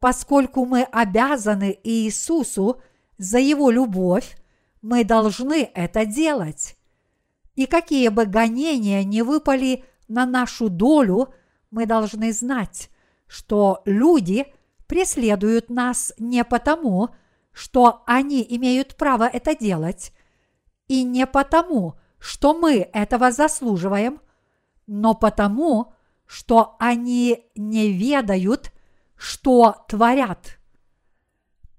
[0.00, 2.82] Поскольку мы обязаны Иисусу
[3.18, 4.36] за Его любовь,
[4.80, 6.76] мы должны это делать.
[7.54, 11.32] И какие бы гонения не выпали на нашу долю,
[11.70, 12.90] мы должны знать,
[13.28, 14.52] что люди
[14.88, 17.10] преследуют нас не потому,
[17.52, 20.12] что они имеют право это делать,
[20.88, 24.20] и не потому, что мы этого заслуживаем,
[24.86, 25.92] но потому,
[26.26, 28.72] что они не ведают,
[29.16, 30.58] что творят.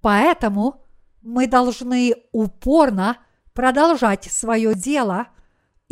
[0.01, 0.85] Поэтому
[1.21, 3.17] мы должны упорно
[3.53, 5.27] продолжать свое дело–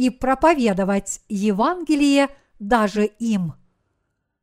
[0.02, 3.54] и проповедовать Евангелие даже им.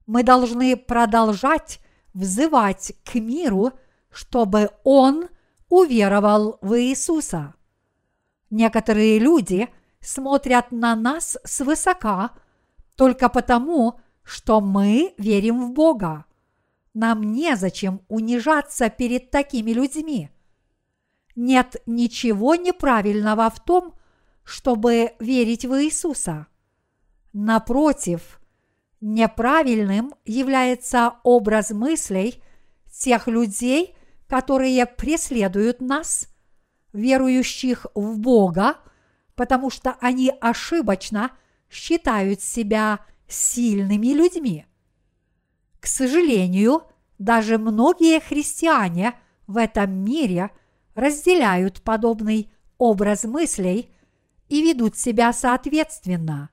[0.07, 1.81] Мы должны продолжать
[2.15, 3.73] взывать к миру,
[4.09, 5.29] чтобы он
[5.69, 7.55] уверовал в Иисуса.
[8.51, 9.69] Некоторые люди
[10.01, 12.31] смотрят на нас свысока
[12.97, 16.25] только потому, что мы верим в Бога.
[16.95, 20.31] Нам незачем унижаться перед такими людьми.
[21.37, 23.95] Нет ничего неправильного в том,
[24.43, 26.47] чтобы верить в Иисуса.
[27.33, 28.41] Напротив,
[29.01, 32.43] неправильным является образ мыслей
[32.91, 33.95] тех людей,
[34.27, 36.29] которые преследуют нас,
[36.99, 38.79] верующих в Бога,
[39.35, 41.31] потому что они ошибочно
[41.71, 44.67] считают себя сильными людьми.
[45.81, 46.83] К сожалению,
[47.19, 49.15] даже многие христиане
[49.47, 50.51] в этом мире
[50.95, 53.91] разделяют подобный образ мыслей
[54.49, 56.51] и ведут себя соответственно.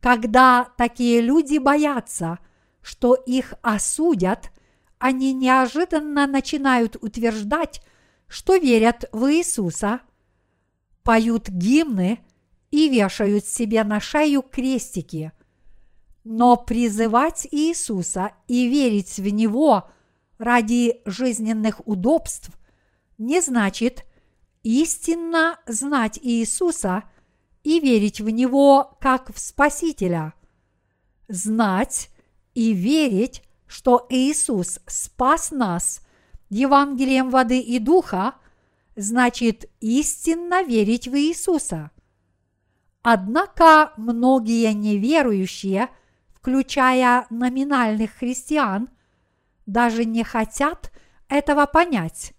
[0.00, 2.38] Когда такие люди боятся,
[2.82, 4.50] что их осудят,
[4.98, 7.82] они неожиданно начинают утверждать,
[8.28, 10.00] что верят в Иисуса,
[11.02, 12.20] поют гимны
[12.70, 15.32] и вешают себе на шею крестики.
[16.24, 19.88] Но призывать Иисуса и верить в Него
[20.38, 22.50] ради жизненных удобств
[23.18, 24.04] не значит–
[24.66, 27.04] истинно знать Иисуса
[27.62, 30.34] и верить в Него как в Спасителя.
[31.28, 32.10] Знать
[32.54, 36.00] и верить, что Иисус спас нас
[36.48, 38.34] Евангелием воды и духа,
[38.94, 41.90] значит истинно верить в Иисуса.
[43.02, 45.88] Однако многие неверующие,
[46.32, 48.88] включая номинальных христиан,
[49.66, 50.92] даже не хотят
[51.28, 52.32] этого понять,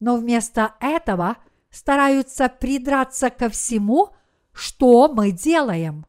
[0.00, 1.36] но вместо этого–
[1.72, 4.10] стараются придраться ко всему,
[4.52, 6.06] что мы делаем.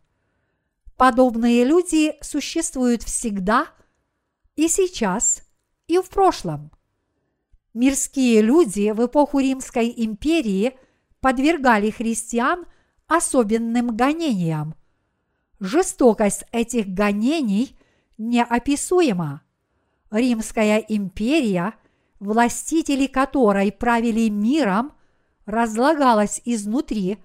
[0.98, 3.68] Подобные люди существуют всегда
[4.56, 5.42] и сейчас,
[5.88, 6.72] и в прошлом.
[7.74, 10.78] Мирские люди в эпоху Римской империи
[11.20, 12.66] подвергали христиан
[13.08, 14.76] особенным гонениям.
[15.60, 17.78] Жестокость этих гонений
[18.18, 19.42] неописуема.
[20.12, 21.74] Римская империя,
[22.20, 24.94] властители которой правили миром,
[25.46, 27.18] разлагалась изнутри,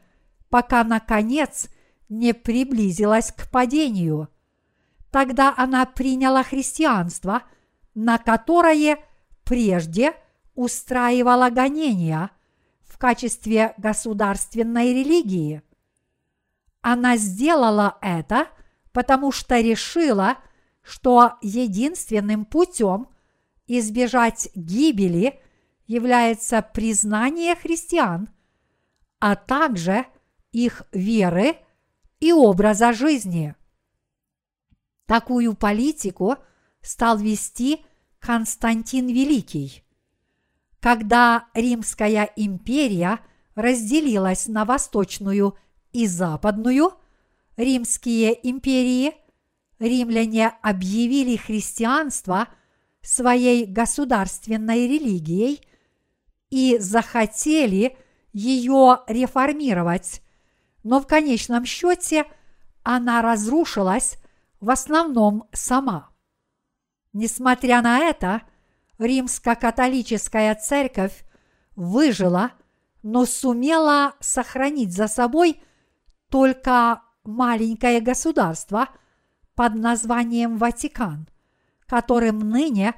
[0.48, 1.68] пока, наконец,
[2.08, 4.28] не приблизилась к падению.
[5.10, 7.42] Тогда она приняла христианство,
[7.94, 8.98] на которое
[9.44, 10.14] прежде
[10.58, 12.32] устраивала гонения
[12.82, 15.62] в качестве государственной религии.
[16.80, 18.48] Она сделала это,
[18.90, 20.38] потому что решила,
[20.82, 23.06] что единственным путем
[23.68, 25.40] избежать гибели
[25.86, 28.28] является признание христиан,
[29.20, 30.06] а также
[30.50, 31.56] их веры
[32.18, 33.54] и образа жизни.
[35.06, 36.34] Такую политику
[36.82, 37.84] стал вести
[38.18, 39.84] Константин Великий.
[40.80, 43.20] Когда Римская империя
[43.54, 45.56] разделилась на восточную
[45.92, 46.92] и западную,
[47.56, 49.14] римские империи,
[49.80, 52.48] римляне объявили христианство
[53.02, 55.60] своей государственной религией
[56.50, 57.96] и захотели
[58.32, 60.22] ее реформировать,
[60.84, 62.24] но в конечном счете
[62.84, 64.18] она разрушилась
[64.60, 66.10] в основном сама.
[67.12, 68.42] Несмотря на это,
[68.98, 71.24] римско-католическая церковь
[71.76, 72.52] выжила,
[73.02, 75.62] но сумела сохранить за собой
[76.28, 78.88] только маленькое государство
[79.54, 81.28] под названием Ватикан,
[81.86, 82.94] которым ныне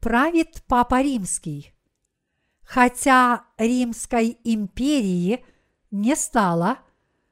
[0.00, 1.72] правит Папа Римский.
[2.62, 5.44] Хотя Римской империи
[5.90, 6.78] не стало,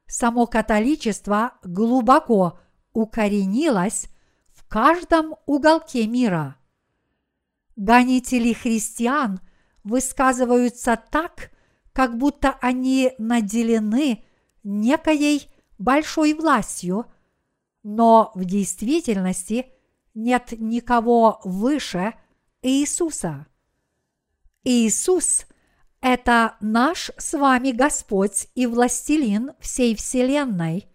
[0.06, 2.58] само католичество глубоко
[2.92, 4.06] укоренилось
[4.52, 6.56] в каждом уголке мира.
[7.80, 9.40] Гонители христиан
[9.84, 11.50] высказываются так,
[11.94, 14.22] как будто они наделены
[14.62, 17.06] некоей большой властью,
[17.82, 19.72] но в действительности
[20.12, 22.12] нет никого выше
[22.60, 23.46] Иисуса.
[24.62, 25.46] Иисус–
[26.02, 30.86] это наш с вами Господь и властелин всей Вселенной,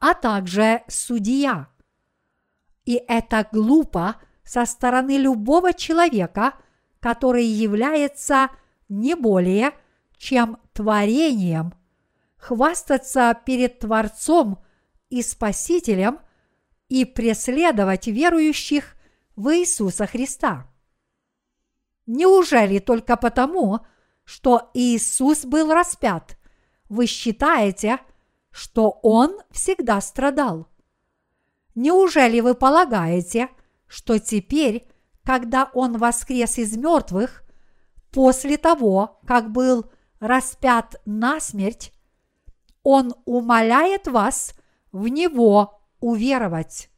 [0.00, 1.68] а также судья.
[2.84, 4.16] И это глупо
[4.48, 6.54] со стороны любого человека,
[7.00, 8.48] который является
[8.88, 9.72] не более
[10.16, 11.74] чем творением,
[12.38, 14.64] хвастаться перед Творцом
[15.10, 16.20] и Спасителем
[16.88, 18.96] и преследовать верующих
[19.36, 20.66] в Иисуса Христа.
[22.06, 23.80] Неужели только потому,
[24.24, 26.38] что Иисус был распят,
[26.88, 27.98] вы считаете,
[28.50, 30.68] что Он всегда страдал?
[31.74, 33.50] Неужели вы полагаете,
[33.88, 34.86] что теперь,
[35.24, 37.42] когда Он воскрес из мертвых,
[38.12, 39.86] после того, как был
[40.20, 41.92] распят на смерть,
[42.82, 44.54] Он умоляет вас
[44.92, 46.90] в Него уверовать?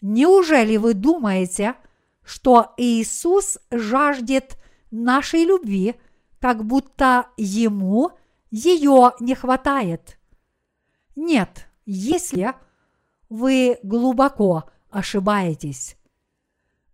[0.00, 1.76] Неужели вы думаете,
[2.24, 4.58] что Иисус жаждет
[4.90, 5.94] нашей любви,
[6.40, 8.10] как будто Ему
[8.50, 10.18] ее не хватает?
[11.14, 12.54] Нет, если
[13.28, 15.96] вы глубоко ошибаетесь.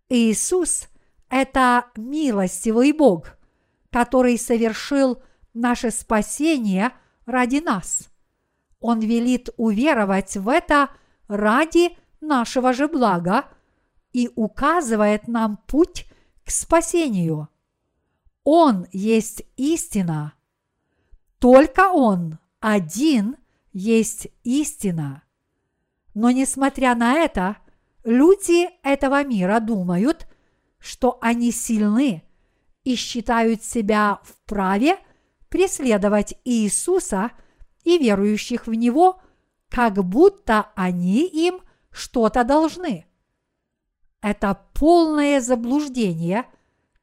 [0.08, 0.88] Иисус–
[1.28, 3.36] это милостивый Бог,
[3.90, 5.22] который совершил
[5.52, 6.92] наше спасение
[7.26, 8.08] ради нас.
[8.80, 10.90] Он велит уверовать в это
[11.26, 13.44] ради нашего же блага–
[14.12, 16.06] и указывает нам путь
[16.44, 17.48] к спасению.
[18.44, 20.34] Он есть истина.
[21.38, 23.36] Только Он один
[23.72, 25.22] есть истина.
[26.14, 27.58] Но несмотря на это,
[28.04, 30.26] люди этого мира думают,
[30.78, 32.22] что они сильны
[32.84, 34.96] и считают себя вправе
[35.48, 37.32] преследовать Иисуса
[37.84, 39.20] и верующих в Него,
[39.68, 43.08] как будто они им что-то должны
[44.20, 46.46] это полное заблуждение,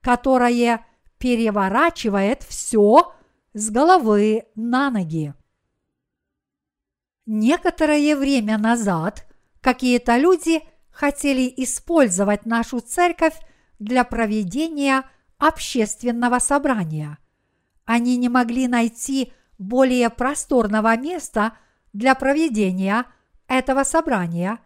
[0.01, 0.85] которое
[1.17, 3.13] переворачивает все
[3.53, 5.33] с головы на ноги.
[7.25, 9.25] Некоторое время назад
[9.61, 10.61] какие-то люди
[10.95, 13.35] хотели использовать нашу церковь
[13.77, 15.03] для проведения
[15.37, 17.19] общественного собрания.
[17.83, 21.57] Они не могли найти более просторного места
[21.93, 23.05] для проведения
[23.47, 24.59] этого собрания–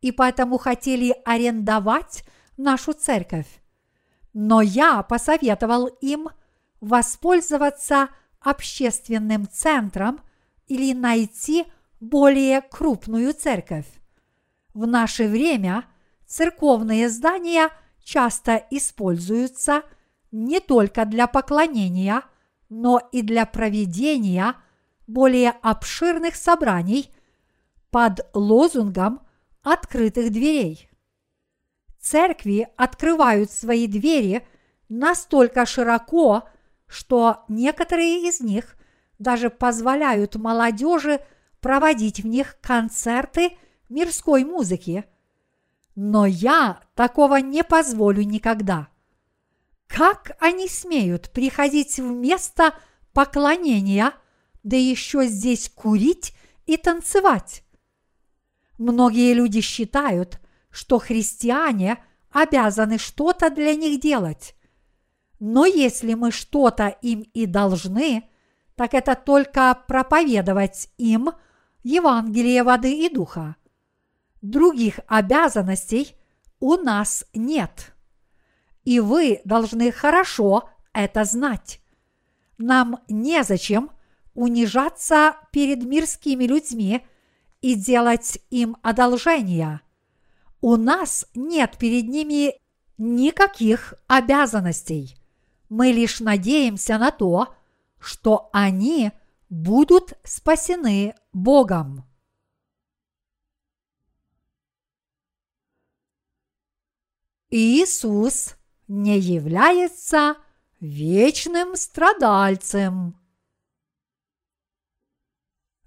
[0.00, 2.24] и поэтому хотели арендовать
[2.56, 3.46] нашу церковь.
[4.32, 6.28] Но я посоветовал им
[6.80, 8.08] воспользоваться
[8.40, 10.20] общественным центром
[10.66, 11.66] или найти
[12.00, 13.86] более крупную церковь.
[14.74, 15.84] В наше время
[16.26, 17.70] церковные здания
[18.02, 19.82] часто используются
[20.30, 22.22] не только для поклонения,
[22.68, 24.54] но и для проведения
[25.06, 27.10] более обширных собраний
[27.90, 29.26] под лозунгом
[29.62, 30.88] открытых дверей.
[31.98, 34.46] Церкви открывают свои двери
[34.88, 36.48] настолько широко,
[36.86, 38.76] что некоторые из них
[39.18, 41.20] даже позволяют молодежи
[41.60, 43.58] проводить в них концерты
[43.90, 45.04] мирской музыки.
[45.94, 48.88] Но я такого не позволю никогда.
[49.86, 52.74] Как они смеют приходить в место
[53.12, 54.14] поклонения,
[54.62, 56.34] да еще здесь курить
[56.66, 57.64] и танцевать?
[58.78, 64.54] Многие люди считают, что христиане обязаны что-то для них делать.
[65.40, 68.28] Но если мы что-то им и должны,
[68.76, 71.32] так это только проповедовать им
[71.82, 73.56] Евангелие воды и духа.
[74.42, 76.16] Других обязанностей
[76.60, 77.92] у нас нет.
[78.84, 81.80] И вы должны хорошо это знать.
[82.58, 83.90] Нам незачем
[84.34, 87.04] унижаться перед мирскими людьми
[87.60, 89.82] и делать им одолжения.
[90.60, 92.54] У нас нет перед ними
[92.98, 95.16] никаких обязанностей.
[95.68, 97.54] Мы лишь надеемся на то,
[97.98, 99.12] что они
[99.48, 102.04] будут спасены Богом.
[107.50, 108.54] Иисус
[108.86, 110.36] не является
[110.78, 113.18] вечным страдальцем.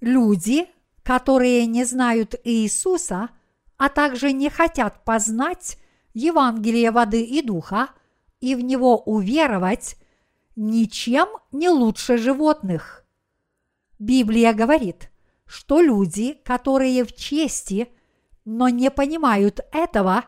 [0.01, 0.67] Люди,
[1.03, 3.29] которые не знают Иисуса,
[3.77, 5.77] а также не хотят познать
[6.13, 7.89] Евангелие воды и духа
[8.41, 9.95] и в него уверовать,
[10.57, 13.05] ничем не лучше животных.
[13.99, 15.09] Библия говорит,
[15.45, 17.87] что люди, которые в чести,
[18.43, 20.25] но не понимают этого,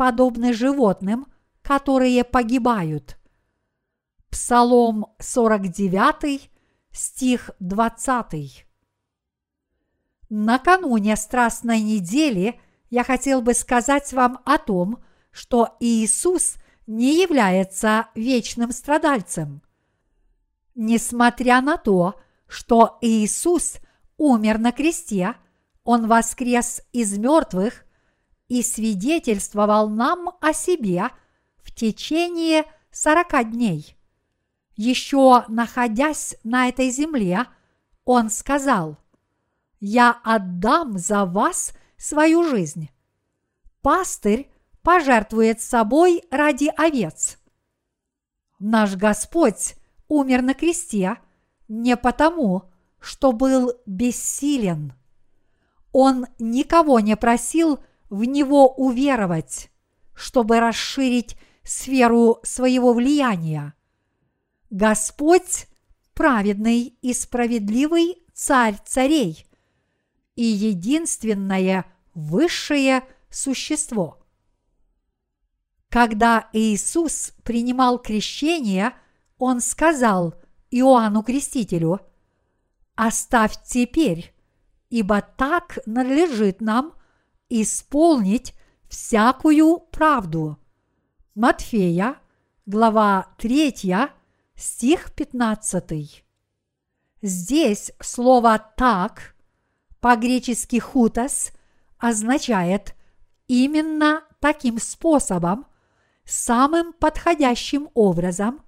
[0.00, 1.26] подобны животным,
[1.60, 3.18] которые погибают.
[4.30, 6.50] Псалом 49,
[6.90, 8.66] стих 20.
[10.30, 16.54] Накануне Страстной недели я хотел бы сказать вам о том, что Иисус
[16.86, 19.60] не является вечным страдальцем.
[20.74, 22.14] Несмотря на то,
[22.46, 23.76] что Иисус
[24.16, 25.34] умер на кресте,
[25.84, 27.84] Он воскрес из мертвых
[28.50, 31.10] и свидетельствовал нам о себе
[31.62, 33.96] в течение сорока дней.
[34.74, 37.46] Еще находясь на этой земле,
[38.04, 38.98] Он сказал,
[39.78, 42.90] «Я отдам за вас свою жизнь».
[43.82, 44.50] Пастырь
[44.82, 47.38] пожертвует собой ради овец.
[48.58, 49.76] Наш Господь
[50.08, 51.18] умер на кресте
[51.68, 52.64] не потому,
[52.98, 54.92] что был бессилен.
[55.92, 57.78] Он никого не просил
[58.10, 59.70] в него уверовать,
[60.14, 63.74] чтобы расширить сферу своего влияния.
[64.68, 65.66] Господь–
[66.14, 69.46] праведный и справедливый царь царей
[70.36, 74.18] и единственное высшее существо–
[75.90, 78.94] когда Иисус принимал крещение,
[79.38, 80.34] Он сказал
[80.70, 82.00] Иоанну Крестителю,
[82.94, 84.32] «Оставь теперь,
[84.88, 86.94] ибо так надлежит нам
[87.50, 88.54] исполнить
[88.88, 90.56] всякую правду».
[91.34, 92.16] Матфея,
[92.66, 94.08] глава 3,
[94.54, 96.24] стих 15.
[97.22, 99.34] Здесь слово «так»
[100.00, 101.52] по-гречески «хутас»
[101.98, 102.94] означает
[103.46, 105.66] именно таким способом,
[106.24, 108.62] самым подходящим образом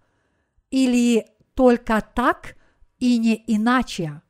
[0.70, 2.56] или только так
[2.98, 4.22] и не иначе.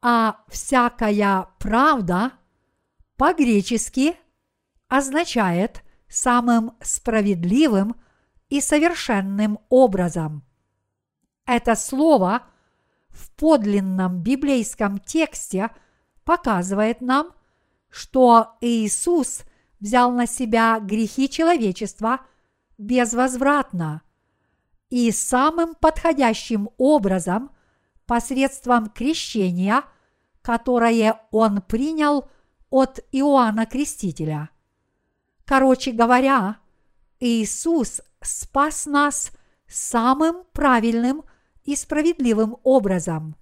[0.00, 2.32] А всякая правда
[3.16, 4.16] по-гречески
[4.88, 7.96] означает самым справедливым
[8.48, 10.44] и совершенным образом.
[11.44, 12.42] Это слово
[13.08, 15.70] в подлинном библейском тексте
[16.24, 17.32] показывает нам,
[17.88, 19.42] что Иисус–
[19.80, 22.20] взял на себя грехи человечества
[22.78, 24.02] безвозвратно
[24.88, 27.50] и самым подходящим образом
[28.06, 29.82] посредством крещения,
[30.42, 32.28] которое он принял
[32.70, 34.50] от Иоанна Крестителя.
[35.44, 36.58] Короче говоря,
[37.20, 39.30] Иисус спас нас
[39.66, 41.24] самым правильным
[41.64, 43.36] и справедливым образом.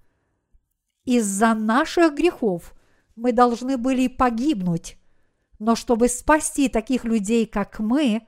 [1.05, 2.73] Из-за наших грехов
[3.15, 4.97] мы должны были погибнуть,
[5.59, 8.27] но чтобы спасти таких людей, как мы,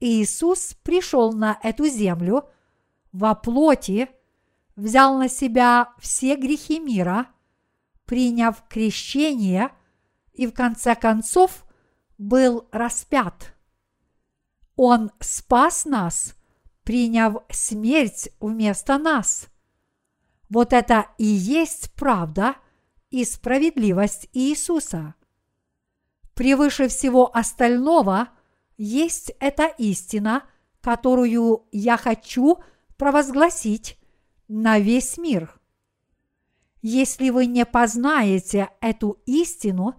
[0.00, 2.48] Иисус пришел на эту землю
[3.12, 4.08] во плоти,
[4.76, 7.28] взял на себя все грехи мира,
[8.04, 9.70] приняв крещение
[10.32, 11.64] и в конце концов
[12.18, 13.54] был распят.
[14.76, 16.34] Он спас нас,
[16.84, 19.48] приняв смерть вместо нас.
[20.48, 22.56] Вот это и есть правда
[23.10, 25.14] и справедливость Иисуса.
[26.34, 28.30] Превыше всего остального
[28.76, 30.44] есть эта истина,
[30.80, 32.58] которую я хочу
[32.96, 33.98] провозгласить
[34.48, 35.58] на весь мир.
[36.80, 39.94] Если вы не познаете эту истину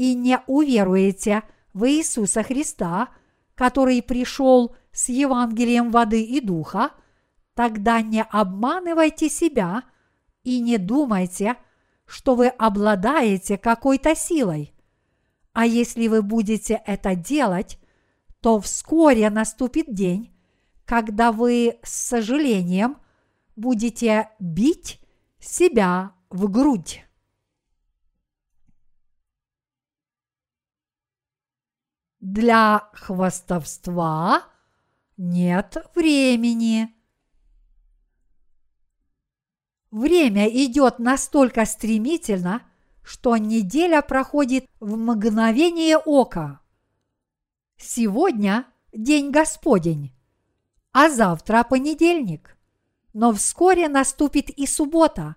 [0.00, 1.42] и не уверуете
[1.74, 3.10] в Иисуса Христа,
[3.54, 6.92] который пришел с Евангелием воды и духа,
[7.52, 9.82] тогда не обманывайте себя
[10.42, 11.56] и не думайте,
[12.06, 14.72] что вы обладаете какой-то силой.
[15.52, 17.78] А если вы будете это делать,
[18.40, 20.32] то вскоре наступит день,
[20.86, 22.96] когда вы с сожалением
[23.54, 24.98] будете бить
[25.40, 27.04] себя в грудь.
[32.20, 34.42] Для хвастовства
[35.16, 36.94] нет времени.
[39.90, 42.62] Время идет настолько стремительно,
[43.02, 46.60] что неделя проходит в мгновение ока.
[47.78, 50.14] Сегодня день Господень,
[50.92, 52.58] а завтра понедельник.
[53.14, 55.36] Но вскоре наступит и суббота.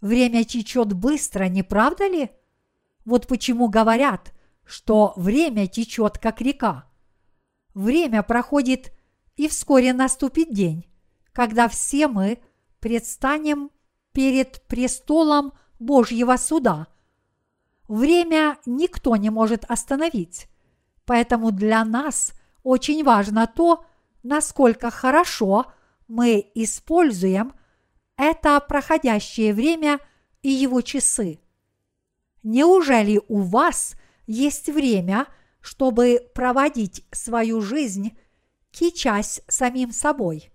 [0.00, 2.30] Время течет быстро, не правда ли?
[3.04, 4.32] Вот почему говорят,
[4.68, 6.84] что время течет как река.
[7.74, 8.92] Время проходит,
[9.34, 10.86] и вскоре наступит день,
[11.32, 12.42] когда все мы
[12.80, 13.70] предстанем
[14.12, 16.88] перед престолом Божьего суда.
[17.86, 20.48] Время никто не может остановить,
[21.06, 23.86] поэтому для нас очень важно то,
[24.22, 25.72] насколько хорошо
[26.08, 27.54] мы используем
[28.16, 30.00] это проходящее время
[30.42, 31.40] и его часы.
[32.42, 33.94] Неужели у вас
[34.28, 35.26] есть время,
[35.60, 38.16] чтобы проводить свою жизнь,
[38.70, 40.52] кичась самим собой?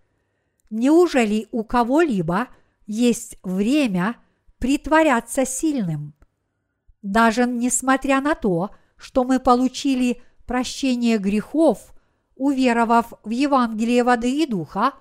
[0.69, 2.47] Неужели у кого-либо
[2.86, 4.15] есть время
[4.59, 6.13] притворяться сильным?
[7.01, 11.93] Даже несмотря на то, что мы получили прощение грехов,
[12.36, 14.93] уверовав в Евангелие воды и духа,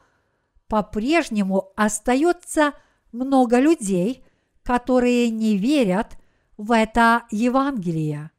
[0.66, 2.72] по-прежнему остается
[3.12, 4.24] много людей,
[4.62, 6.18] которые не верят
[6.56, 8.31] в это Евангелие.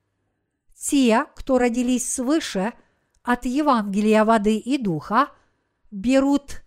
[0.83, 2.73] Те, кто родились свыше
[3.23, 5.29] от Евангелия воды и духа,
[5.91, 6.61] берут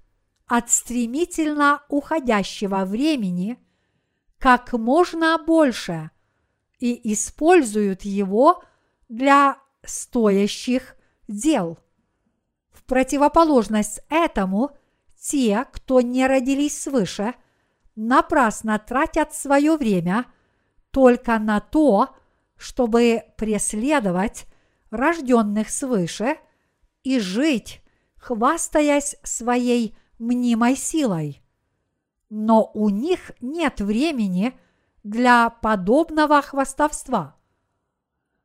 [0.46, 3.58] от стремительно уходящего времени
[4.38, 6.10] как можно больше
[6.78, 8.64] и используют его
[9.10, 10.96] для стоящих
[11.28, 11.78] дел.
[12.70, 14.70] В противоположность этому–
[15.20, 17.34] те, кто не родились свыше,
[17.96, 20.26] напрасно тратят свое время
[20.90, 22.16] только на то,
[22.56, 24.46] чтобы преследовать
[24.90, 26.36] рожденных свыше
[27.02, 27.82] и жить,
[28.16, 31.42] хвастаясь своей мнимой силой.
[32.28, 34.58] Но у них нет времени
[35.04, 37.36] для подобного хвастовства.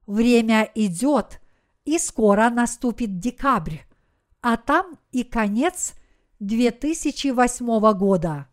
[0.06, 1.42] Время идет,
[1.86, 3.80] и скоро наступит декабрь,
[4.42, 5.94] а там и конец
[6.40, 8.48] 2008 года.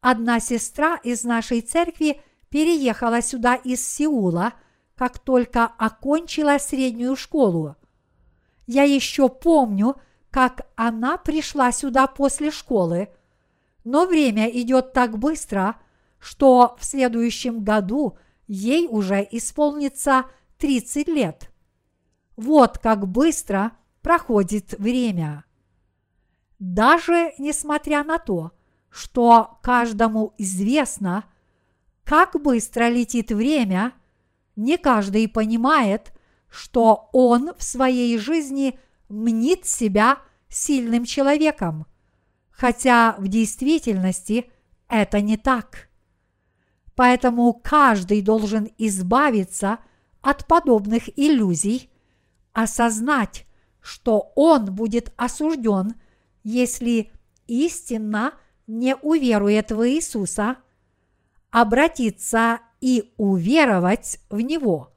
[0.00, 2.20] Одна сестра из нашей церкви
[2.50, 4.52] переехала сюда из Сеула,
[4.94, 7.76] как только окончила среднюю школу.
[8.66, 9.96] Я еще помню,
[10.30, 13.08] как она пришла сюда после школы,
[13.84, 15.76] но время идет так быстро,
[16.18, 20.26] что в следующем году ей уже исполнится
[20.58, 21.50] 30 лет.
[22.36, 23.72] Вот как быстро
[24.02, 25.44] проходит время
[26.60, 28.52] даже несмотря на то,
[28.90, 31.24] что каждому известно,
[32.10, 33.92] как быстро летит время,
[34.56, 36.12] не каждый понимает,
[36.50, 41.86] что он в своей жизни мнит себя сильным человеком,
[42.50, 44.50] хотя в действительности
[44.88, 45.88] это не так.
[46.96, 49.78] Поэтому каждый должен избавиться
[50.20, 51.90] от подобных иллюзий,
[52.52, 53.46] осознать,
[53.80, 55.94] что он будет осужден–
[56.42, 57.12] если
[57.46, 58.34] истинно
[58.66, 60.56] не уверует в Иисуса,
[61.50, 64.92] обратиться и уверовать в Него.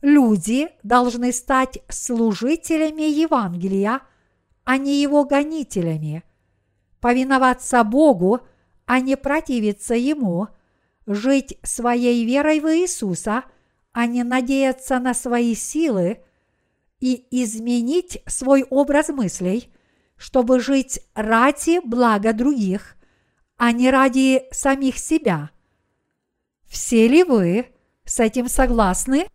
[0.00, 4.00] Люди должны стать служителями Евангелия,
[4.64, 6.22] а не его гонителями,
[7.00, 8.40] повиноваться Богу,
[8.86, 10.48] а не противиться Ему,
[11.06, 13.44] жить своей верой в Иисуса,
[13.92, 16.22] а не надеяться на свои силы.
[17.00, 19.72] И изменить свой образ мыслей–
[20.18, 22.96] чтобы жить ради блага других,
[23.58, 25.50] а не ради самих себя.
[26.66, 27.66] Все ли вы
[28.04, 29.26] с этим согласны?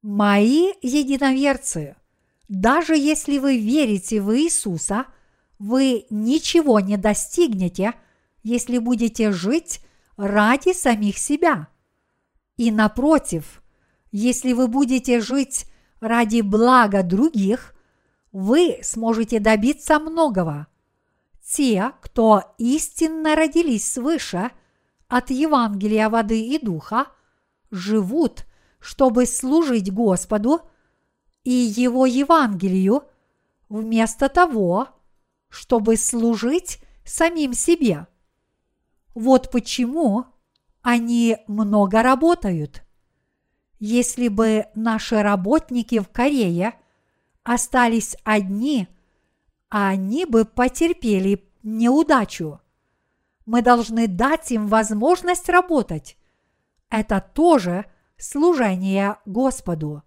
[0.00, 1.96] Мои единоверцы,
[2.48, 5.06] даже если вы верите в Иисуса,
[5.58, 7.94] вы ничего не достигнете,
[8.42, 9.80] если будете жить
[10.16, 11.68] ради самих себя.
[12.56, 13.62] И напротив,
[14.12, 15.66] если вы будете жить
[16.00, 17.74] ради блага других,
[18.32, 20.68] вы сможете добиться многого.
[21.44, 24.50] Те, кто истинно родились свыше
[25.08, 27.06] от Евангелия воды и духа,
[27.70, 28.44] живут,
[28.78, 30.60] чтобы служить Господу
[31.44, 33.04] и Его Евангелию,
[33.68, 34.88] вместо того,
[35.48, 38.06] чтобы служить самим себе.
[39.14, 40.26] Вот почему
[40.82, 42.82] они много работают.
[43.78, 46.74] Если бы наши работники в Корее
[47.42, 48.88] остались одни,
[49.70, 52.60] они бы потерпели неудачу.
[53.46, 56.18] Мы должны дать им возможность работать.
[56.90, 57.86] Это тоже
[58.18, 60.02] служение Господу.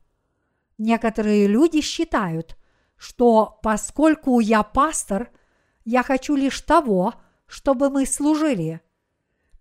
[0.77, 2.55] Некоторые люди считают,
[2.95, 5.31] что поскольку я пастор,
[5.83, 7.15] я хочу лишь того,
[7.47, 8.81] чтобы мы служили.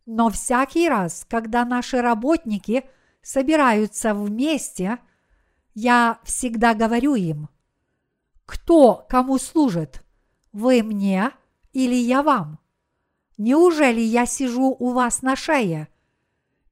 [0.04, 2.84] Но всякий раз, когда наши работники–
[3.22, 4.98] собираются вместе,
[5.74, 7.48] я всегда говорю им,
[8.52, 10.04] кто кому служит,
[10.52, 11.30] вы мне
[11.72, 12.58] или я вам?
[13.38, 15.88] Неужели я сижу у вас на шее?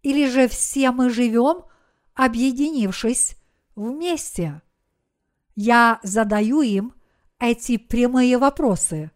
[0.02, 1.64] Или же все мы живем,
[2.12, 3.34] объединившись
[3.76, 4.60] вместе?
[5.54, 6.92] Я задаю им
[7.38, 9.10] эти прямые вопросы.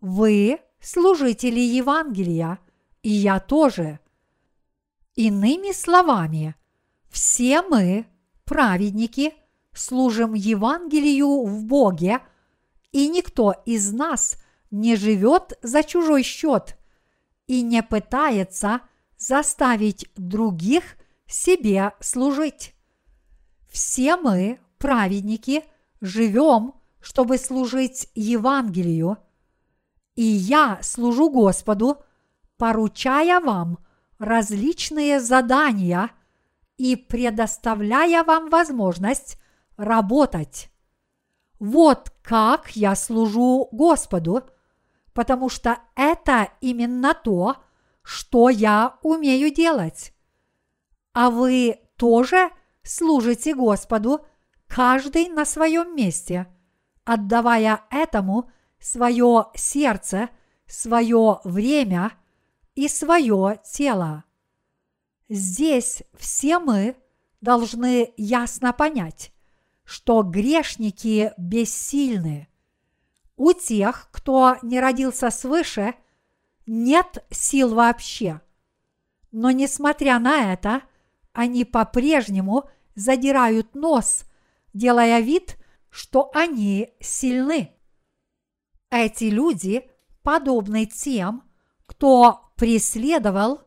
[0.00, 2.58] Вы служители Евангелия,
[3.04, 4.00] и я тоже.
[5.14, 6.56] Иными словами,
[7.08, 8.06] все мы,
[8.44, 9.32] праведники,
[9.72, 12.20] служим Евангелию в Боге,
[12.90, 14.36] и никто из нас
[14.70, 16.78] не живет за чужой счет
[17.46, 18.80] и не пытается
[19.16, 20.84] заставить других
[21.26, 22.74] себе служить.
[23.70, 25.64] Все мы, праведники,
[26.00, 29.18] живем, чтобы служить Евангелию,
[30.14, 32.02] и я служу Господу,
[32.56, 33.78] поручая вам–
[34.22, 36.10] различные задания
[36.76, 39.36] и предоставляя вам возможность
[39.82, 40.70] работать.
[41.58, 44.42] Вот как я служу Господу,
[45.12, 47.56] потому что это именно то,
[48.02, 50.12] что я умею делать.
[51.12, 52.50] А вы тоже
[52.82, 54.24] служите Господу,
[54.66, 56.46] каждый на своем месте,
[57.04, 60.30] отдавая этому свое сердце,
[60.66, 62.12] свое время–
[62.74, 64.24] и свое тело.
[65.28, 66.96] Здесь все мы
[67.40, 69.32] должны ясно понять,
[69.84, 72.48] что грешники бессильны.
[73.36, 75.94] У тех, кто не родился свыше,
[76.66, 78.40] нет сил вообще.
[79.30, 80.82] Но несмотря на это,
[81.32, 84.24] они по-прежнему задирают нос,
[84.74, 85.56] делая вид,
[85.90, 87.72] что они сильны.
[88.90, 89.90] Эти люди
[90.22, 91.42] подобны тем,
[91.86, 93.62] кто преследовал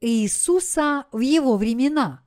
[0.00, 2.22] Иисуса в его времена.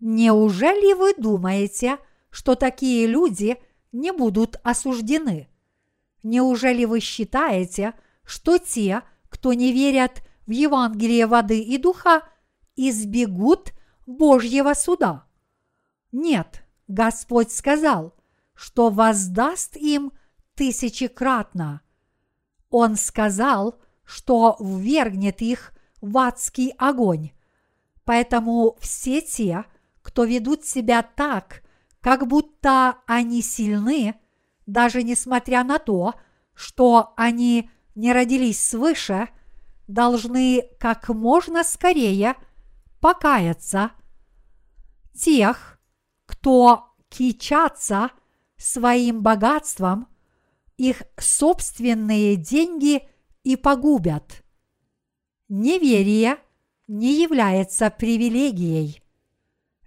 [0.00, 1.98] Неужели вы думаете,
[2.36, 3.56] что такие люди
[3.92, 5.48] не будут осуждены?
[6.22, 7.94] Неужели вы считаете,
[8.26, 12.28] что те, кто не верят в Евангелие воды и духа,
[12.76, 13.72] избегут
[14.04, 15.24] Божьего суда?
[16.12, 18.14] Нет, Господь сказал,
[18.52, 20.12] что воздаст им
[20.56, 21.80] тысячекратно.
[22.68, 25.72] Он сказал, что ввергнет их
[26.02, 27.30] в адский огонь.
[28.04, 29.64] Поэтому все те,
[30.02, 31.62] кто ведут себя так,
[32.06, 34.14] как будто они сильны,
[34.64, 36.14] даже несмотря на то,
[36.54, 39.28] что они не родились свыше,
[39.88, 42.36] должны как можно скорее
[43.00, 43.90] покаяться.
[45.18, 45.80] Тех,
[46.26, 48.12] кто кичатся
[48.56, 50.06] своим богатством,
[50.76, 53.02] их собственные деньги–
[53.42, 54.44] и погубят.
[55.48, 56.38] Неверие
[56.88, 59.02] не является привилегией.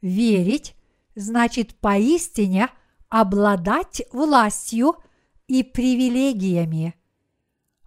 [0.02, 0.76] Верить
[1.20, 2.70] значит поистине
[3.10, 4.96] обладать властью
[5.48, 6.96] и привилегиями.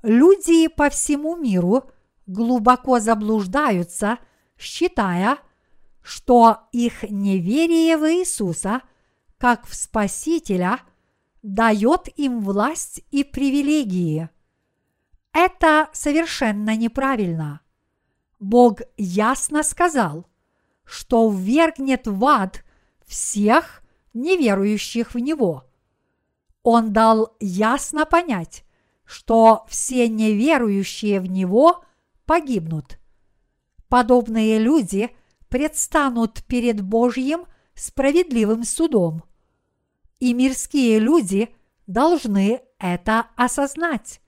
[0.03, 1.91] Люди по всему миру
[2.27, 4.19] глубоко заблуждаются,
[4.59, 5.39] считая,
[6.03, 8.83] что их неверие в Иисуса
[9.39, 10.81] как в Спасителя
[11.43, 14.29] дает им власть и привилегии–
[15.33, 17.61] это совершенно неправильно.
[18.39, 20.27] Бог ясно сказал,
[20.85, 22.65] что ввергнет в ад
[23.13, 23.83] всех
[24.15, 25.65] неверующих в Него.
[26.63, 28.65] Он дал ясно понять,
[29.05, 31.85] что все неверующие в Него
[32.25, 32.99] погибнут.
[33.89, 35.11] Подобные люди
[35.51, 37.45] предстанут перед Божьим
[37.75, 39.25] справедливым судом.
[40.19, 41.55] И мирские люди
[41.87, 44.23] должны это осознать.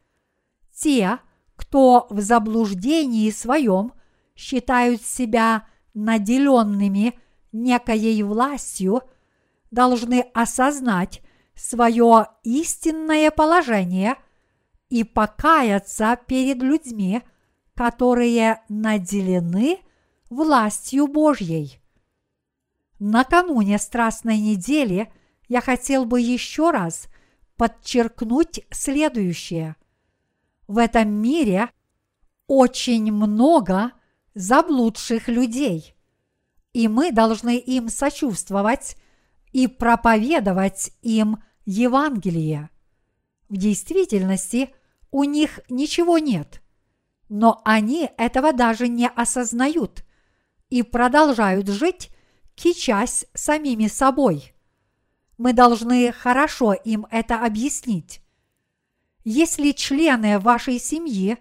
[0.77, 1.21] Те,
[1.57, 3.93] кто в заблуждении своем
[4.37, 7.19] считают себя наделенными
[7.55, 9.03] некоей властью,
[9.71, 11.23] должны осознать
[11.55, 14.17] свое истинное положение
[14.91, 17.23] и покаяться перед людьми,
[17.75, 19.79] которые наделены
[20.31, 21.81] властью Божьей.
[22.99, 25.13] Накануне Страстной недели
[25.49, 27.09] я хотел бы еще раз
[27.57, 29.77] подчеркнуть следующее.
[30.67, 31.71] В этом мире
[32.47, 33.93] очень много
[34.35, 35.94] заблудших людей,
[36.75, 38.97] и мы должны им сочувствовать
[39.53, 42.69] и проповедовать им Евангелие.
[43.49, 44.75] В действительности
[45.11, 46.61] у них ничего нет,
[47.29, 50.05] но они этого даже не осознают
[50.69, 52.11] и продолжают жить,
[52.57, 54.53] кичась самими собой.
[55.39, 58.21] Мы должны хорошо им это объяснить.
[59.25, 61.39] Если члены вашей семьи,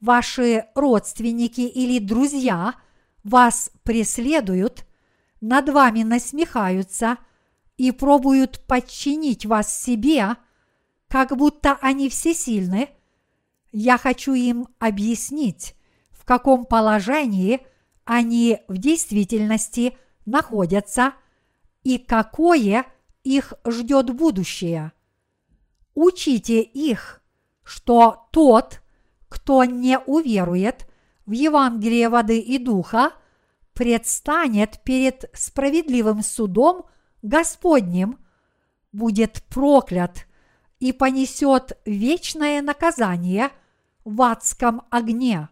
[0.00, 2.76] ваши родственники или друзья
[3.24, 4.86] вас преследуют,
[5.40, 7.18] над вами насмехаются–
[7.80, 10.36] и пробуют подчинить вас себе,
[11.08, 12.90] как будто они всесильны,
[13.72, 15.74] я хочу им объяснить,
[16.10, 17.66] в каком положении
[18.04, 19.96] они в действительности
[20.26, 21.14] находятся
[21.82, 22.84] и какое
[23.24, 24.92] их ждет будущее.
[25.94, 27.22] Учите их,
[27.62, 28.82] что тот,
[29.30, 30.86] кто не уверует
[31.26, 33.12] в Евангелие воды и духа,
[33.74, 36.86] предстанет перед справедливым судом–
[37.22, 38.18] Господним
[38.92, 40.26] будет проклят
[40.78, 43.50] и понесет вечное наказание
[44.04, 45.48] в адском огне.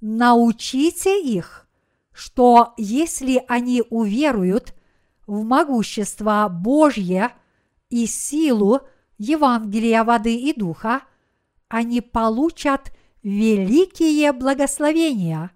[0.00, 1.68] Научите их,
[2.12, 4.74] что если они уверуют
[5.26, 7.32] в могущество Божье
[7.90, 8.80] и силу
[9.18, 11.02] Евангелия воды и духа,
[11.68, 12.95] они получат
[13.26, 15.50] великие благословения.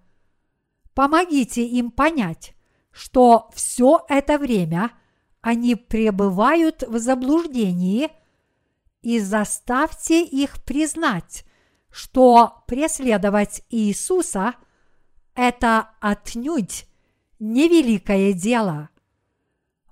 [0.93, 2.53] Помогите им понять,
[2.91, 4.91] что все это время
[5.39, 8.09] они пребывают в заблуждении
[9.01, 11.45] и заставьте их признать,
[11.89, 14.55] что преследовать Иисуса–
[15.33, 16.87] это отнюдь
[17.39, 18.89] невеликое дело.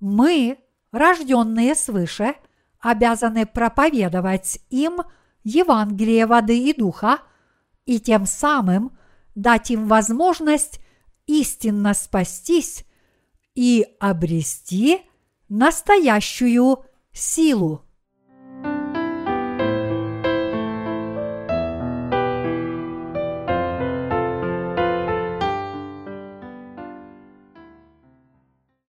[0.02, 0.60] Мы,
[0.92, 2.36] рожденные свыше,
[2.82, 5.00] обязаны проповедовать им
[5.46, 7.20] Евангелие воды и духа
[7.90, 8.96] и тем самым
[9.34, 10.80] дать им возможность
[11.26, 12.86] истинно спастись
[13.56, 15.02] и обрести
[15.50, 17.84] настоящую силу.